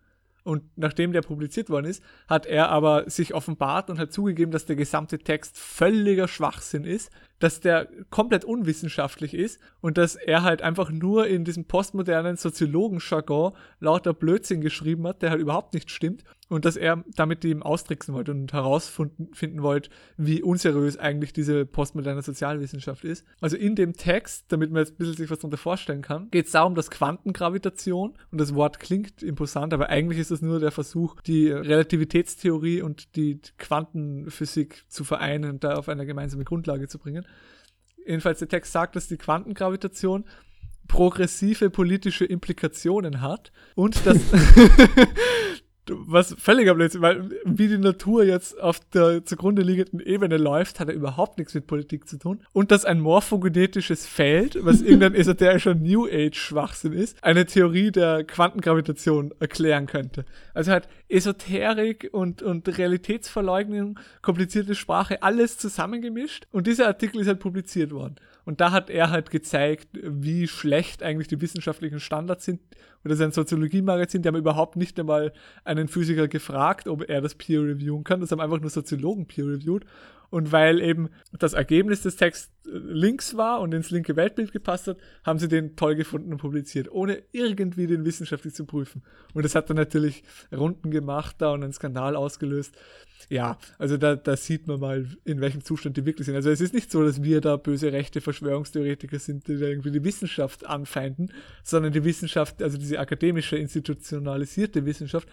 Und 0.43 0.63
nachdem 0.75 1.11
der 1.11 1.21
publiziert 1.21 1.69
worden 1.69 1.85
ist, 1.85 2.03
hat 2.27 2.47
er 2.47 2.69
aber 2.69 3.07
sich 3.07 3.35
offenbart 3.35 3.91
und 3.91 4.00
hat 4.00 4.11
zugegeben, 4.11 4.51
dass 4.51 4.65
der 4.65 4.75
gesamte 4.75 5.19
Text 5.19 5.59
völliger 5.59 6.27
Schwachsinn 6.27 6.83
ist, 6.83 7.11
dass 7.43 7.60
der 7.60 7.89
komplett 8.10 8.45
unwissenschaftlich 8.45 9.33
ist 9.33 9.60
und 9.81 9.98
dass 9.98 10.15
er 10.15 10.43
halt 10.43 10.62
einfach 10.62 10.91
nur 10.91 11.27
in 11.27 11.43
diesem 11.43 11.65
postmodernen 11.65 12.38
Soziologen-Jargon 12.38 13.53
lauter 13.79 14.13
Blödsinn 14.13 14.62
geschrieben 14.62 15.07
hat, 15.07 15.21
der 15.21 15.31
halt 15.31 15.41
überhaupt 15.41 15.74
nicht 15.74 15.91
stimmt 15.91 16.24
und 16.51 16.65
dass 16.65 16.75
er 16.75 17.03
damit 17.15 17.45
eben 17.45 17.63
austricksen 17.63 18.13
wollte 18.13 18.31
und 18.31 18.51
herausfinden 18.51 19.63
wollte, 19.63 19.89
wie 20.17 20.43
unseriös 20.43 20.98
eigentlich 20.98 21.31
diese 21.31 21.65
postmoderne 21.65 22.21
Sozialwissenschaft 22.21 23.05
ist. 23.05 23.25
Also 23.39 23.55
in 23.55 23.75
dem 23.75 23.93
Text, 23.93 24.45
damit 24.50 24.69
man 24.69 24.81
jetzt 24.81 24.93
ein 24.93 24.98
bisschen 24.98 25.15
sich 25.15 25.31
was 25.31 25.39
darunter 25.39 25.57
vorstellen 25.57 26.01
kann, 26.01 26.29
geht 26.29 26.48
es 26.48 26.51
darum, 26.51 26.75
dass 26.75 26.91
Quantengravitation, 26.91 28.17
und 28.31 28.41
das 28.41 28.53
Wort 28.53 28.81
klingt 28.81 29.24
imposant, 29.24 29.74
aber 29.74 29.88
eigentlich 29.88 30.19
ist 30.19 30.31
es 30.31 30.41
nur 30.41 30.60
der 30.60 30.71
Versuch, 30.71 31.21
die 31.21 31.50
Relativitätstheorie 31.50 32.81
und 32.81 33.15
die 33.15 33.39
Quantenphysik 33.57 34.83
zu 34.89 35.05
vereinen 35.05 35.51
und 35.51 35.63
da 35.63 35.75
auf 35.75 35.88
eine 35.88 36.05
gemeinsame 36.05 36.43
Grundlage 36.43 36.89
zu 36.89 37.00
bringen. 37.00 37.25
Jedenfalls 38.05 38.39
der 38.39 38.47
Text 38.47 38.71
sagt, 38.71 38.95
dass 38.95 39.07
die 39.07 39.17
Quantengravitation 39.17 40.25
progressive 40.88 41.69
politische 41.69 42.25
Implikationen 42.25 43.21
hat 43.21 43.51
und 43.75 44.05
dass 44.05 44.17
was 45.88 46.35
völliger 46.38 46.75
Blödsinn, 46.75 47.01
weil 47.01 47.29
wie 47.43 47.67
die 47.67 47.77
Natur 47.77 48.23
jetzt 48.23 48.59
auf 48.59 48.79
der 48.93 49.25
zugrunde 49.25 49.63
liegenden 49.63 50.00
Ebene 50.00 50.38
läuft, 50.38 50.79
hat 50.79 50.89
er 50.89 50.93
überhaupt 50.93 51.38
nichts 51.38 51.53
mit 51.53 51.67
Politik 51.67 52.07
zu 52.07 52.17
tun. 52.17 52.41
Und 52.53 52.71
dass 52.71 52.85
ein 52.85 53.00
morphogenetisches 53.00 54.05
Feld, 54.05 54.57
was 54.61 54.81
irgendein 54.81 55.15
esoterischer 55.15 55.73
New 55.73 56.05
Age 56.05 56.38
Schwachsinn 56.38 56.93
ist, 56.93 57.23
eine 57.23 57.45
Theorie 57.45 57.91
der 57.91 58.23
Quantengravitation 58.23 59.33
erklären 59.39 59.88
könnte. 59.88 60.25
Also 60.53 60.71
halt 60.71 60.88
Esoterik 61.09 62.09
und, 62.11 62.43
und 62.43 62.77
Realitätsverleugnung, 62.77 64.00
komplizierte 64.21 64.75
Sprache, 64.75 65.23
alles 65.23 65.57
zusammengemischt. 65.57 66.47
Und 66.51 66.67
dieser 66.67 66.88
Artikel 66.88 67.21
ist 67.21 67.27
halt 67.27 67.39
publiziert 67.39 67.91
worden. 67.91 68.15
Und 68.43 68.61
da 68.61 68.71
hat 68.71 68.89
er 68.89 69.11
halt 69.11 69.29
gezeigt, 69.29 69.89
wie 69.93 70.47
schlecht 70.47 71.03
eigentlich 71.03 71.27
die 71.27 71.41
wissenschaftlichen 71.41 72.00
Standards 72.00 72.45
sind. 72.45 72.59
Oder 73.03 73.15
sein 73.15 73.31
Soziologie-Magazin, 73.31 74.22
die 74.22 74.27
haben 74.27 74.36
überhaupt 74.36 74.75
nicht 74.75 75.00
einmal 75.00 75.34
einen 75.63 75.88
Physiker 75.88 76.27
gefragt, 76.27 76.88
ob 76.88 77.08
er 77.10 77.22
das 77.22 77.36
peer 77.36 77.62
reviewen 77.62 78.03
kann. 78.03 78.22
Das 78.22 78.31
haben 78.31 78.41
einfach 78.41 78.60
nur 78.60 78.70
Soziologen 78.70 79.25
peer 79.25 79.46
reviewed. 79.46 79.86
Und 80.31 80.53
weil 80.53 80.81
eben 80.81 81.10
das 81.38 81.51
Ergebnis 81.51 82.01
des 82.01 82.15
Texts 82.15 82.51
äh, 82.65 82.70
links 82.72 83.36
war 83.36 83.60
und 83.60 83.74
ins 83.74 83.91
linke 83.91 84.15
Weltbild 84.15 84.53
gepasst 84.53 84.88
hat, 84.88 84.98
haben 85.25 85.39
sie 85.39 85.50
den 85.50 85.75
toll 85.75 85.96
gefunden 85.96 86.31
und 86.31 86.38
publiziert, 86.38 86.89
ohne 86.89 87.22
irgendwie 87.34 87.86
den 87.86 88.05
wissenschaftlich 88.05 88.55
zu 88.55 88.65
prüfen. 88.65 89.03
Und 89.34 89.43
das 89.43 89.55
hat 89.55 89.70
dann 89.70 89.75
natürlich 89.75 90.24
Runden 90.55 90.89
gemacht 90.89 91.36
da 91.39 91.51
und 91.51 91.63
einen 91.63 91.74
Skandal 91.74 92.15
ausgelöst. 92.15 92.75
Ja, 93.29 93.58
also 93.77 93.98
da, 93.98 94.15
da 94.15 94.38
sieht 94.38 94.67
man 94.67 94.79
mal, 94.79 95.05
in 95.25 95.41
welchem 95.41 95.63
Zustand 95.63 95.98
die 95.98 96.05
wirklich 96.05 96.25
sind. 96.25 96.36
Also 96.36 96.50
es 96.50 96.62
ist 96.62 96.74
nicht 96.74 96.91
so, 96.91 97.03
dass 97.03 97.22
wir 97.24 97.41
da 97.41 97.58
böse 97.58 97.91
rechte 97.91 98.22
Verschwörungstheoretiker 98.22 99.20
sind, 99.20 99.48
die 99.48 99.60
da 99.60 99.67
irgendwie 99.67 99.91
die 99.91 100.03
Wissenschaft 100.03 100.65
anfeinden, 100.65 101.31
sondern 101.63 101.91
die 101.91 102.05
Wissenschaft, 102.05 102.63
also 102.63 102.77
diese 102.77 102.90
akademische, 102.98 103.57
institutionalisierte 103.57 104.86
Wissenschaft, 104.86 105.27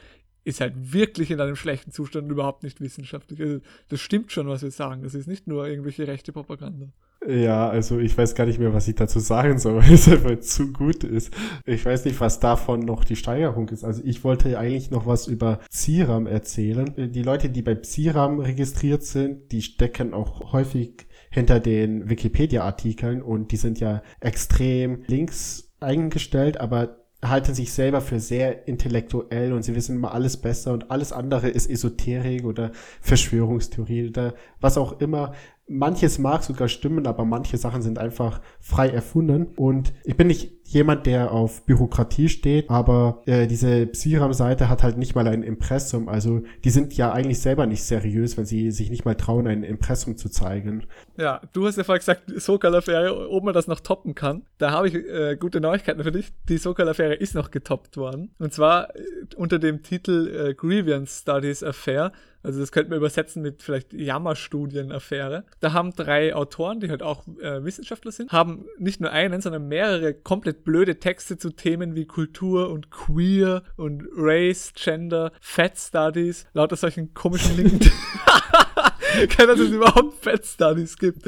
ist 0.44 0.60
halt 0.60 0.92
wirklich 0.92 1.30
in 1.30 1.40
einem 1.40 1.56
schlechten 1.56 1.92
Zustand 1.92 2.30
überhaupt 2.30 2.62
nicht 2.62 2.80
wissenschaftlich. 2.80 3.40
Also 3.40 3.60
das 3.88 4.00
stimmt 4.00 4.32
schon, 4.32 4.48
was 4.48 4.62
wir 4.62 4.70
sagen. 4.70 5.02
Das 5.02 5.14
ist 5.14 5.26
nicht 5.26 5.46
nur 5.46 5.68
irgendwelche 5.68 6.06
rechte 6.06 6.32
Propaganda. 6.32 6.88
Ja, 7.26 7.68
also 7.68 7.98
ich 7.98 8.16
weiß 8.16 8.34
gar 8.34 8.46
nicht 8.46 8.60
mehr, 8.60 8.72
was 8.72 8.86
ich 8.86 8.94
dazu 8.94 9.18
sagen 9.18 9.58
soll, 9.58 9.76
weil 9.82 9.92
es 9.92 10.08
einfach 10.08 10.38
zu 10.40 10.72
gut 10.72 11.04
ist. 11.04 11.34
Ich 11.66 11.84
weiß 11.84 12.04
nicht, 12.04 12.20
was 12.20 12.40
davon 12.40 12.80
noch 12.80 13.04
die 13.04 13.16
Steigerung 13.16 13.68
ist. 13.68 13.84
Also 13.84 14.02
ich 14.04 14.24
wollte 14.24 14.58
eigentlich 14.58 14.90
noch 14.90 15.06
was 15.06 15.26
über 15.26 15.58
CIRAM 15.70 16.26
erzählen. 16.26 16.94
Die 16.96 17.22
Leute, 17.22 17.50
die 17.50 17.62
bei 17.62 17.76
CIRAM 17.82 18.38
registriert 18.38 19.02
sind, 19.02 19.50
die 19.52 19.62
stecken 19.62 20.14
auch 20.14 20.52
häufig 20.52 21.06
hinter 21.30 21.60
den 21.60 22.08
Wikipedia-Artikeln 22.08 23.20
und 23.20 23.52
die 23.52 23.56
sind 23.56 23.80
ja 23.80 24.02
extrem 24.20 25.02
links 25.06 25.70
eingestellt, 25.80 26.58
aber 26.58 26.97
halten 27.22 27.54
sich 27.54 27.72
selber 27.72 28.00
für 28.00 28.20
sehr 28.20 28.68
intellektuell 28.68 29.52
und 29.52 29.62
sie 29.62 29.74
wissen 29.74 29.96
immer 29.96 30.12
alles 30.12 30.36
besser 30.36 30.72
und 30.72 30.90
alles 30.90 31.12
andere 31.12 31.48
ist 31.48 31.68
Esoterik 31.68 32.44
oder 32.44 32.70
Verschwörungstheorie 33.00 34.08
oder 34.08 34.34
was 34.60 34.78
auch 34.78 35.00
immer 35.00 35.34
manches 35.68 36.18
mag 36.18 36.42
sogar 36.42 36.68
stimmen, 36.68 37.06
aber 37.06 37.24
manche 37.24 37.56
Sachen 37.56 37.82
sind 37.82 37.98
einfach 37.98 38.40
frei 38.60 38.88
erfunden. 38.88 39.46
Und 39.56 39.92
ich 40.04 40.16
bin 40.16 40.26
nicht 40.26 40.52
jemand, 40.64 41.06
der 41.06 41.32
auf 41.32 41.64
Bürokratie 41.64 42.28
steht, 42.28 42.68
aber 42.68 43.22
äh, 43.26 43.46
diese 43.46 43.86
Psiram-Seite 43.86 44.68
hat 44.68 44.82
halt 44.82 44.98
nicht 44.98 45.14
mal 45.14 45.26
ein 45.26 45.42
Impressum. 45.42 46.08
Also 46.08 46.42
die 46.64 46.70
sind 46.70 46.94
ja 46.94 47.12
eigentlich 47.12 47.40
selber 47.40 47.66
nicht 47.66 47.82
seriös, 47.82 48.36
wenn 48.36 48.44
sie 48.44 48.70
sich 48.70 48.90
nicht 48.90 49.04
mal 49.04 49.14
trauen, 49.14 49.46
ein 49.46 49.62
Impressum 49.62 50.16
zu 50.16 50.28
zeigen. 50.28 50.84
Ja, 51.16 51.40
du 51.52 51.66
hast 51.66 51.76
ja 51.78 51.84
vorher 51.84 52.00
gesagt, 52.00 52.24
Sokal-Affäre, 52.36 53.30
ob 53.30 53.44
man 53.44 53.54
das 53.54 53.66
noch 53.66 53.80
toppen 53.80 54.14
kann. 54.14 54.42
Da 54.58 54.72
habe 54.72 54.88
ich 54.88 54.94
äh, 54.94 55.36
gute 55.36 55.60
Neuigkeiten 55.60 56.02
für 56.02 56.12
dich. 56.12 56.32
Die 56.48 56.58
Sokal-Affäre 56.58 57.14
ist 57.14 57.34
noch 57.34 57.50
getoppt 57.50 57.96
worden. 57.96 58.30
Und 58.38 58.52
zwar 58.52 58.94
äh, 58.94 59.02
unter 59.36 59.58
dem 59.58 59.82
Titel 59.82 60.50
äh, 60.50 60.54
Grievance 60.54 61.22
Studies 61.22 61.62
Affair 61.62 62.12
also 62.42 62.60
das 62.60 62.72
könnte 62.72 62.90
man 62.90 62.98
übersetzen 62.98 63.42
mit 63.42 63.62
vielleicht 63.62 63.92
Jammerstudienaffäre. 63.92 65.44
Da 65.60 65.72
haben 65.72 65.94
drei 65.94 66.34
Autoren, 66.34 66.80
die 66.80 66.90
halt 66.90 67.02
auch 67.02 67.26
äh, 67.40 67.64
Wissenschaftler 67.64 68.12
sind, 68.12 68.32
haben 68.32 68.66
nicht 68.78 69.00
nur 69.00 69.10
einen, 69.10 69.40
sondern 69.40 69.68
mehrere 69.68 70.14
komplett 70.14 70.64
blöde 70.64 70.98
Texte 70.98 71.36
zu 71.38 71.50
Themen 71.50 71.94
wie 71.94 72.06
Kultur 72.06 72.70
und 72.70 72.90
Queer 72.90 73.62
und 73.76 74.04
Race, 74.16 74.72
Gender, 74.74 75.32
Fat 75.40 75.78
Studies, 75.78 76.46
lauter 76.52 76.76
solchen 76.76 77.14
komischen 77.14 77.56
Linken. 77.56 77.90
Keiner, 79.28 79.54
dass 79.54 79.60
es 79.60 79.70
überhaupt 79.70 80.22
Fat 80.22 80.44
Studies 80.44 80.96
gibt. 80.96 81.26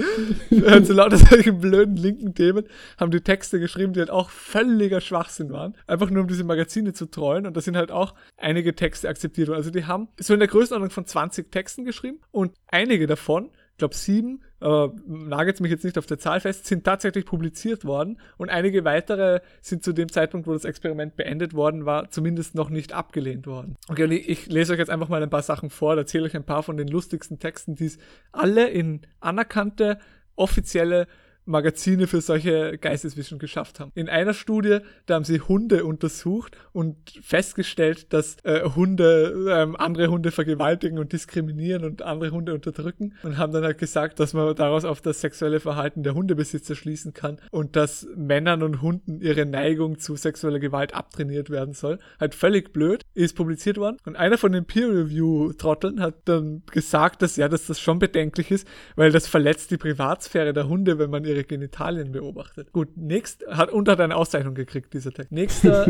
Hören 0.50 0.84
zu 0.84 0.92
lauter 0.92 1.16
solchen 1.16 1.60
blöden 1.60 1.96
linken 1.96 2.34
Themen, 2.34 2.64
haben 2.98 3.10
die 3.10 3.20
Texte 3.20 3.60
geschrieben, 3.60 3.92
die 3.92 4.00
halt 4.00 4.10
auch 4.10 4.30
völliger 4.30 5.00
Schwachsinn 5.00 5.50
waren. 5.50 5.74
Einfach 5.86 6.10
nur 6.10 6.22
um 6.22 6.28
diese 6.28 6.44
Magazine 6.44 6.92
zu 6.92 7.06
treuen. 7.06 7.46
Und 7.46 7.56
da 7.56 7.60
sind 7.60 7.76
halt 7.76 7.90
auch 7.90 8.14
einige 8.36 8.74
Texte 8.74 9.08
akzeptiert 9.08 9.48
worden. 9.48 9.58
Also 9.58 9.70
die 9.70 9.84
haben 9.84 10.08
so 10.18 10.34
in 10.34 10.40
der 10.40 10.48
Größenordnung 10.48 10.90
von 10.90 11.06
20 11.06 11.50
Texten 11.50 11.84
geschrieben 11.84 12.20
und 12.30 12.52
einige 12.68 13.06
davon 13.06 13.50
glaube 13.80 13.96
sieben, 13.96 14.42
äh, 14.60 14.88
nagelt 15.06 15.60
mich 15.60 15.70
jetzt 15.70 15.84
nicht 15.84 15.98
auf 15.98 16.06
der 16.06 16.18
Zahl 16.18 16.40
fest, 16.40 16.66
sind 16.66 16.84
tatsächlich 16.84 17.24
publiziert 17.24 17.84
worden 17.84 18.18
und 18.36 18.50
einige 18.50 18.84
weitere 18.84 19.40
sind 19.60 19.82
zu 19.82 19.92
dem 19.92 20.10
Zeitpunkt, 20.10 20.46
wo 20.46 20.52
das 20.52 20.64
Experiment 20.64 21.16
beendet 21.16 21.54
worden 21.54 21.86
war, 21.86 22.10
zumindest 22.10 22.54
noch 22.54 22.70
nicht 22.70 22.92
abgelehnt 22.92 23.46
worden. 23.46 23.76
Okay, 23.88 24.04
und 24.04 24.12
ich, 24.12 24.28
ich 24.28 24.46
lese 24.46 24.72
euch 24.72 24.78
jetzt 24.78 24.90
einfach 24.90 25.08
mal 25.08 25.22
ein 25.22 25.30
paar 25.30 25.42
Sachen 25.42 25.70
vor, 25.70 25.96
erzähle 25.96 26.24
euch 26.24 26.36
ein 26.36 26.44
paar 26.44 26.62
von 26.62 26.76
den 26.76 26.88
lustigsten 26.88 27.38
Texten, 27.38 27.74
die 27.74 27.86
es 27.86 27.98
alle 28.32 28.68
in 28.68 29.00
anerkannte 29.20 29.98
offizielle 30.36 31.06
Magazine 31.44 32.06
für 32.06 32.20
solche 32.20 32.78
Geisteswischen 32.78 33.38
geschafft 33.38 33.80
haben. 33.80 33.90
In 33.94 34.08
einer 34.08 34.34
Studie, 34.34 34.78
da 35.06 35.14
haben 35.14 35.24
sie 35.24 35.40
Hunde 35.40 35.84
untersucht 35.84 36.56
und 36.72 36.96
festgestellt, 37.22 38.12
dass 38.12 38.36
äh, 38.44 38.62
Hunde 38.74 39.48
ähm, 39.50 39.76
andere 39.76 40.08
Hunde 40.08 40.30
vergewaltigen 40.30 40.98
und 40.98 41.12
diskriminieren 41.12 41.84
und 41.84 42.02
andere 42.02 42.30
Hunde 42.30 42.54
unterdrücken 42.54 43.14
und 43.22 43.38
haben 43.38 43.52
dann 43.52 43.64
halt 43.64 43.78
gesagt, 43.78 44.20
dass 44.20 44.32
man 44.32 44.54
daraus 44.54 44.84
auf 44.84 45.00
das 45.00 45.20
sexuelle 45.20 45.60
Verhalten 45.60 46.02
der 46.02 46.14
Hundebesitzer 46.14 46.74
schließen 46.74 47.14
kann 47.14 47.38
und 47.50 47.76
dass 47.76 48.06
Männern 48.16 48.62
und 48.62 48.82
Hunden 48.82 49.20
ihre 49.20 49.46
Neigung 49.46 49.98
zu 49.98 50.16
sexueller 50.16 50.60
Gewalt 50.60 50.94
abtrainiert 50.94 51.50
werden 51.50 51.74
soll. 51.74 51.98
Halt 52.18 52.34
völlig 52.34 52.72
blöd, 52.72 53.04
ist 53.14 53.36
publiziert 53.36 53.78
worden 53.78 53.96
und 54.04 54.16
einer 54.16 54.38
von 54.38 54.52
den 54.52 54.66
Peer-Review-Trotteln 54.66 56.00
hat 56.00 56.14
dann 56.26 56.62
gesagt, 56.70 57.22
dass 57.22 57.36
ja, 57.36 57.48
dass 57.48 57.66
das 57.66 57.80
schon 57.80 57.98
bedenklich 57.98 58.50
ist, 58.50 58.68
weil 58.96 59.10
das 59.10 59.26
verletzt 59.26 59.70
die 59.70 59.76
Privatsphäre 59.76 60.52
der 60.52 60.68
Hunde, 60.68 60.98
wenn 60.98 61.10
man 61.10 61.24
ihre 61.30 61.44
Genitalien 61.44 62.12
beobachtet. 62.12 62.72
Gut, 62.72 62.96
nächst, 62.96 63.46
hat, 63.48 63.70
und 63.70 63.88
hat 63.88 64.00
eine 64.00 64.16
Auszeichnung 64.16 64.54
gekriegt, 64.54 64.92
dieser 64.92 65.12
Text. 65.12 65.32
Nächster, 65.32 65.86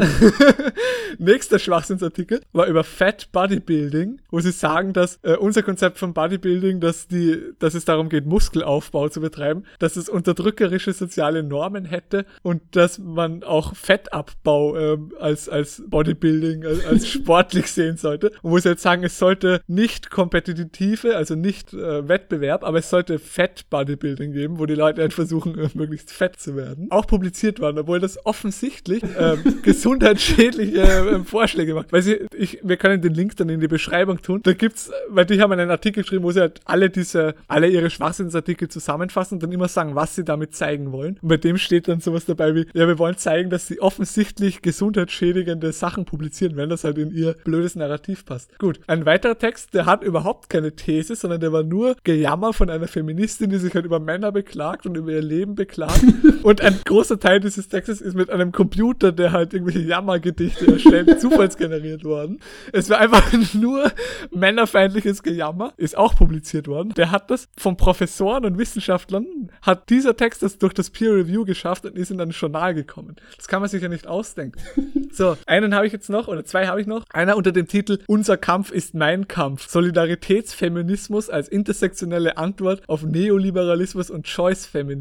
nächster 1.19 1.59
Schwachsinnsartikel 1.59 2.41
war 2.53 2.67
über 2.67 2.85
Fat 2.85 3.33
Bodybuilding, 3.33 4.21
wo 4.31 4.41
sie 4.41 4.53
sagen, 4.53 4.93
dass 4.93 5.19
äh, 5.23 5.37
unser 5.37 5.63
Konzept 5.63 5.99
von 5.99 6.15
Bodybuilding, 6.15 6.81
dass 6.81 7.09
die, 7.09 7.41
dass 7.59 7.75
es 7.75 7.85
darum 7.85 8.09
geht, 8.09 8.27
Muskelaufbau 8.27 9.09
zu 9.09 9.21
betreiben, 9.21 9.65
dass 9.79 9.97
es 9.97 10.09
unterdrückerische 10.09 10.93
soziale 10.93 11.43
Normen 11.43 11.85
hätte 11.85 12.27
und 12.43 12.63
dass 12.77 12.99
man 12.99 13.43
auch 13.43 13.75
Fettabbau 13.75 14.77
äh, 14.77 14.99
als, 15.19 15.49
als 15.49 15.83
Bodybuilding, 15.87 16.65
als, 16.65 16.85
als 16.85 17.09
sportlich 17.31 17.67
sehen 17.67 17.97
sollte. 17.97 18.31
Und 18.43 18.53
wo 18.53 18.59
sie 18.59 18.71
jetzt 18.71 18.83
sagen, 18.83 19.03
es 19.05 19.19
sollte 19.19 19.61
nicht 19.67 20.11
kompetitive, 20.11 21.17
also 21.17 21.35
nicht 21.35 21.73
äh, 21.73 22.09
Wettbewerb, 22.09 22.65
aber 22.65 22.79
es 22.79 22.91
sollte 22.91 23.19
Fat 23.19 23.69
Bodybuilding 23.71 24.33
geben, 24.33 24.59
wo 24.59 24.67
die 24.67 24.75
Leute 24.75 25.03
einfach 25.03 25.27
versuchen, 25.31 25.59
äh, 25.59 25.69
möglichst 25.75 26.13
fett 26.13 26.39
zu 26.39 26.57
werden, 26.57 26.89
auch 26.91 27.07
publiziert 27.07 27.61
waren, 27.61 27.79
obwohl 27.79 28.01
das 28.01 28.25
offensichtlich 28.27 29.03
äh, 29.03 29.37
gesundheitsschädliche 29.63 30.81
äh, 30.81 31.19
Vorschläge 31.25 31.75
macht. 31.75 31.93
Weil 31.93 32.03
sie, 32.03 32.27
ich, 32.37 32.59
wir 32.63 32.77
können 32.77 33.01
den 33.01 33.15
Link 33.15 33.37
dann 33.37 33.49
in 33.49 33.61
die 33.61 33.69
Beschreibung 33.69 34.21
tun. 34.21 34.41
Da 34.43 34.53
gibt's, 34.53 34.91
weil 35.09 35.27
die 35.27 35.41
haben 35.41 35.53
einen 35.53 35.71
Artikel 35.71 36.03
geschrieben, 36.03 36.25
wo 36.25 36.33
sie 36.33 36.41
halt 36.41 36.61
alle 36.65 36.91
diese, 36.91 37.35
alle 37.47 37.69
ihre 37.69 37.91
Schwachsinnsartikel 37.91 38.69
zusammenfassen 38.69 39.37
und 39.37 39.43
dann 39.43 39.53
immer 39.53 39.69
sagen, 39.69 39.95
was 39.95 40.17
sie 40.17 40.25
damit 40.25 40.55
zeigen 40.55 40.93
wollen. 40.93 41.19
Und 41.23 41.29
bei 41.29 41.37
dem 41.37 41.57
steht 41.57 41.89
dann 41.89 42.01
sowas 42.01 42.25
dabei 42.25 42.55
wie, 42.55 42.67
ja, 42.75 42.89
wir 42.89 42.99
wollen 42.99 43.17
zeigen, 43.17 43.51
dass 43.51 43.67
sie 43.67 43.81
offensichtlich 43.81 44.63
gesundheitsschädigende 44.63 45.73
Sachen 45.73 46.05
publizieren, 46.05 46.57
wenn 46.57 46.69
das 46.69 46.85
halt 46.85 46.99
in 46.99 47.13
ihr 47.13 47.35
blödes 47.45 47.77
Narrativ 47.77 48.25
passt. 48.25 48.59
Gut, 48.59 48.81
ein 48.89 49.07
weiterer 49.07 49.39
Text, 49.39 49.75
der 49.75 49.87
hat 49.87 50.03
überhaupt 50.03 50.51
keine 50.51 50.75
These, 50.75 51.15
sondern 51.15 51.41
der 51.41 51.53
war 51.53 51.63
nur 51.63 51.97
Gejammer 52.03 52.53
von 52.53 52.69
einer 52.69 52.89
Feministin, 52.89 53.51
die 53.51 53.59
sich 53.59 53.75
halt 53.75 53.85
über 53.85 54.01
Männer 54.01 54.33
beklagt 54.33 54.87
und 54.87 54.97
über 54.97 55.20
ihr 55.21 55.27
Leben 55.27 55.55
beklagt. 55.55 56.03
und 56.43 56.61
ein 56.61 56.81
großer 56.85 57.21
Teil 57.21 57.41
dieses 57.41 57.69
Textes 57.69 58.01
ist 58.01 58.15
mit 58.15 58.31
einem 58.31 58.53
Computer, 58.53 59.13
der 59.13 59.33
halt 59.33 59.55
irgendwelche 59.55 59.81
Jammergedichte 59.81 60.73
erstellt, 60.73 61.21
zufallsgeneriert 61.21 62.05
worden. 62.05 62.41
Es 62.73 62.89
war 62.91 62.99
einfach 62.99 63.33
nur 63.55 63.93
männerfeindliches 64.31 65.23
Gejammer, 65.23 65.73
ist 65.77 65.97
auch 65.97 66.15
publiziert 66.15 66.69
worden. 66.69 66.95
Der 66.97 67.11
hat 67.11 67.31
das 67.31 67.49
von 67.57 67.77
Professoren 67.77 68.45
und 68.45 68.59
Wissenschaftlern, 68.59 69.51
hat 69.63 69.91
dieser 69.91 70.17
Text 70.17 70.43
das 70.43 70.59
durch 70.59 70.75
das 70.75 70.91
Peer 70.91 71.15
Review 71.15 71.45
geschafft 71.45 71.85
und 71.85 71.97
ist 71.97 72.11
in 72.11 72.21
ein 72.21 72.31
Journal 72.31 72.75
gekommen. 72.75 73.17
Das 73.37 73.49
kann 73.49 73.61
man 73.61 73.69
sich 73.69 73.83
ja 73.83 73.89
nicht 73.89 74.07
ausdenken. 74.07 74.61
So, 75.13 75.37
einen 75.47 75.75
habe 75.75 75.87
ich 75.87 75.93
jetzt 75.93 76.09
noch, 76.09 76.29
oder 76.29 76.45
zwei 76.45 76.67
habe 76.67 76.81
ich 76.81 76.87
noch. 76.87 77.05
Einer 77.13 77.37
unter 77.37 77.53
dem 77.53 77.67
Titel 77.67 77.99
Unser 78.07 78.37
Kampf 78.37 78.71
ist 78.71 78.95
mein 78.95 79.29
Kampf. 79.29 79.69
Solidaritätsfeminismus 79.69 81.29
als 81.29 81.49
intersektionelle 81.49 82.37
Antwort 82.37 82.83
auf 82.89 83.03
Neoliberalismus 83.03 84.11
und 84.11 84.27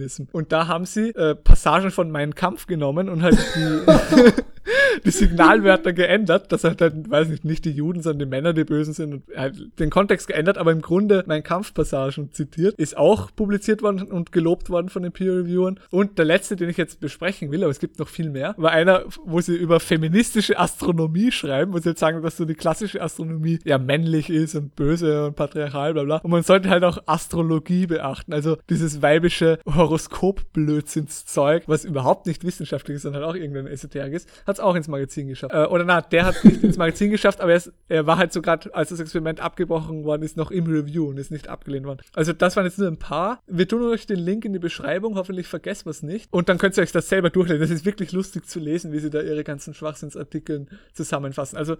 Choice-Feminism. 0.10 0.24
Und 0.32 0.52
da 0.52 0.68
haben 0.68 0.86
sie 0.86 1.10
äh, 1.10 1.36
Passagen 1.36 1.92
von 1.92 2.12
Mein 2.12 2.36
Kampf 2.36 2.68
genommen 2.68 3.10
und 3.10 3.22
halt 3.22 3.38
die 3.56 4.32
die 5.06 5.12
Signalwörter 5.12 5.94
geändert, 5.94 6.52
dass 6.52 6.64
halt, 6.64 6.82
halt, 6.82 7.10
weiß 7.10 7.30
nicht, 7.30 7.46
nicht 7.46 7.66
die 7.66 7.72
Juden, 7.72 8.02
sondern 8.02 8.20
die 8.20 8.26
Männer 8.26 8.54
die 8.54 8.64
Bösen 8.64 8.94
sind 8.94 9.14
und 9.14 9.24
halt 9.36 9.80
den 9.80 9.90
Kontext 9.90 10.28
geändert, 10.28 10.58
aber 10.58 10.72
im 10.72 10.82
Grunde 10.82 11.24
mein 11.28 11.44
Kampfpassagen 11.44 12.32
zitiert, 12.32 12.76
ist 12.76 12.98
auch 12.98 13.30
publiziert 13.36 13.82
worden 13.82 14.04
und 14.04 14.32
gelobt 14.32 14.70
worden 14.70 14.90
von 14.90 15.04
den 15.04 15.12
Peer-Reviewern. 15.12 15.80
Und 15.90 16.18
der 16.18 16.26
letzte, 16.26 16.56
den 16.56 16.70
ich 16.70 16.78
jetzt 16.78 17.00
besprechen 17.00 17.52
will, 17.52 17.64
aber 17.64 17.72
es 17.72 17.80
gibt 17.80 18.00
noch 18.00 18.08
viel 18.08 18.30
mehr, 18.30 18.56
war 18.58 18.72
einer, 18.72 19.04
wo 19.24 19.42
sie 19.42 19.56
über 19.56 19.80
feministische 19.80 20.58
Astronomie 20.60 21.32
schreiben, 21.32 21.74
wo 21.74 21.80
sie 21.80 21.90
jetzt 21.90 22.00
sagen, 22.00 22.22
dass 22.22 22.38
so 22.38 22.46
die 22.46 22.56
klassische 22.56 23.02
Astronomie 23.02 23.60
ja 23.64 23.78
männlich 23.78 24.30
ist 24.30 24.56
und 24.56 24.76
böse 24.76 25.28
und 25.28 25.36
patriarchal, 25.36 25.94
bla 25.94 26.04
bla. 26.04 26.18
Und 26.18 26.32
man 26.32 26.44
sollte 26.44 26.70
halt 26.70 26.84
auch 26.84 27.00
Astrologie 27.06 27.88
beachten, 27.88 28.34
also 28.34 28.58
dieses 28.70 29.02
weibische 29.02 29.60
Horoskop-Blödsinnszeug, 29.66 31.64
was 31.68 31.86
überhaupt 31.86 32.26
nicht 32.26 32.44
wissenschaftlich 32.44 32.96
ist, 32.96 33.04
sondern 33.04 33.24
halt 33.24 33.32
auch 33.32 33.40
irgendein 33.40 33.68
Esoterik 33.68 34.14
ist, 34.14 34.30
hat 34.46 34.59
es 34.60 34.64
auch 34.64 34.76
ins 34.76 34.88
Magazin 34.88 35.28
geschafft. 35.28 35.54
Äh, 35.54 35.66
oder 35.66 35.84
na, 35.84 36.02
der 36.02 36.26
hat 36.26 36.44
nicht 36.44 36.64
ins 36.64 36.78
Magazin 36.78 37.10
geschafft, 37.10 37.42
aber 37.42 37.52
er, 37.52 37.58
ist, 37.58 37.72
er 37.88 38.06
war 38.06 38.18
halt 38.18 38.34
so 38.34 38.42
gerade, 38.42 38.74
als 38.76 38.90
das 38.90 39.00
Experiment 39.00 39.40
abgebrochen 39.40 40.04
worden 40.04 40.24
ist, 40.24 40.38
noch 40.38 40.52
im 40.52 40.68
Review 40.68 41.10
und 41.10 41.18
ist 41.18 41.32
nicht 41.32 41.48
abgelehnt 41.48 41.86
worden. 41.86 42.02
Also 42.14 42.34
das 42.34 42.56
waren 42.56 42.66
jetzt 42.66 42.78
nur 42.78 42.88
ein 42.88 42.98
paar. 42.98 43.40
Wir 43.48 43.68
tun 43.68 43.84
euch 43.84 44.06
den 44.06 44.20
Link 44.20 44.46
in 44.46 44.54
die 44.54 44.60
Beschreibung, 44.60 45.16
hoffentlich 45.16 45.48
vergesst 45.48 45.86
was 45.86 46.04
nicht. 46.04 46.32
Und 46.32 46.50
dann 46.50 46.58
könnt 46.58 46.78
ihr 46.78 46.84
euch 46.84 46.92
das 46.92 47.10
selber 47.10 47.30
durchlesen. 47.30 47.62
Das 47.62 47.72
ist 47.72 47.86
wirklich 47.86 48.12
lustig 48.12 48.48
zu 48.48 48.60
lesen, 48.60 48.92
wie 48.92 49.00
sie 49.00 49.10
da 49.10 49.22
ihre 49.22 49.44
ganzen 49.44 49.74
Schwachsinnsartikel 49.74 50.68
zusammenfassen. 50.94 51.58
Also 51.58 51.78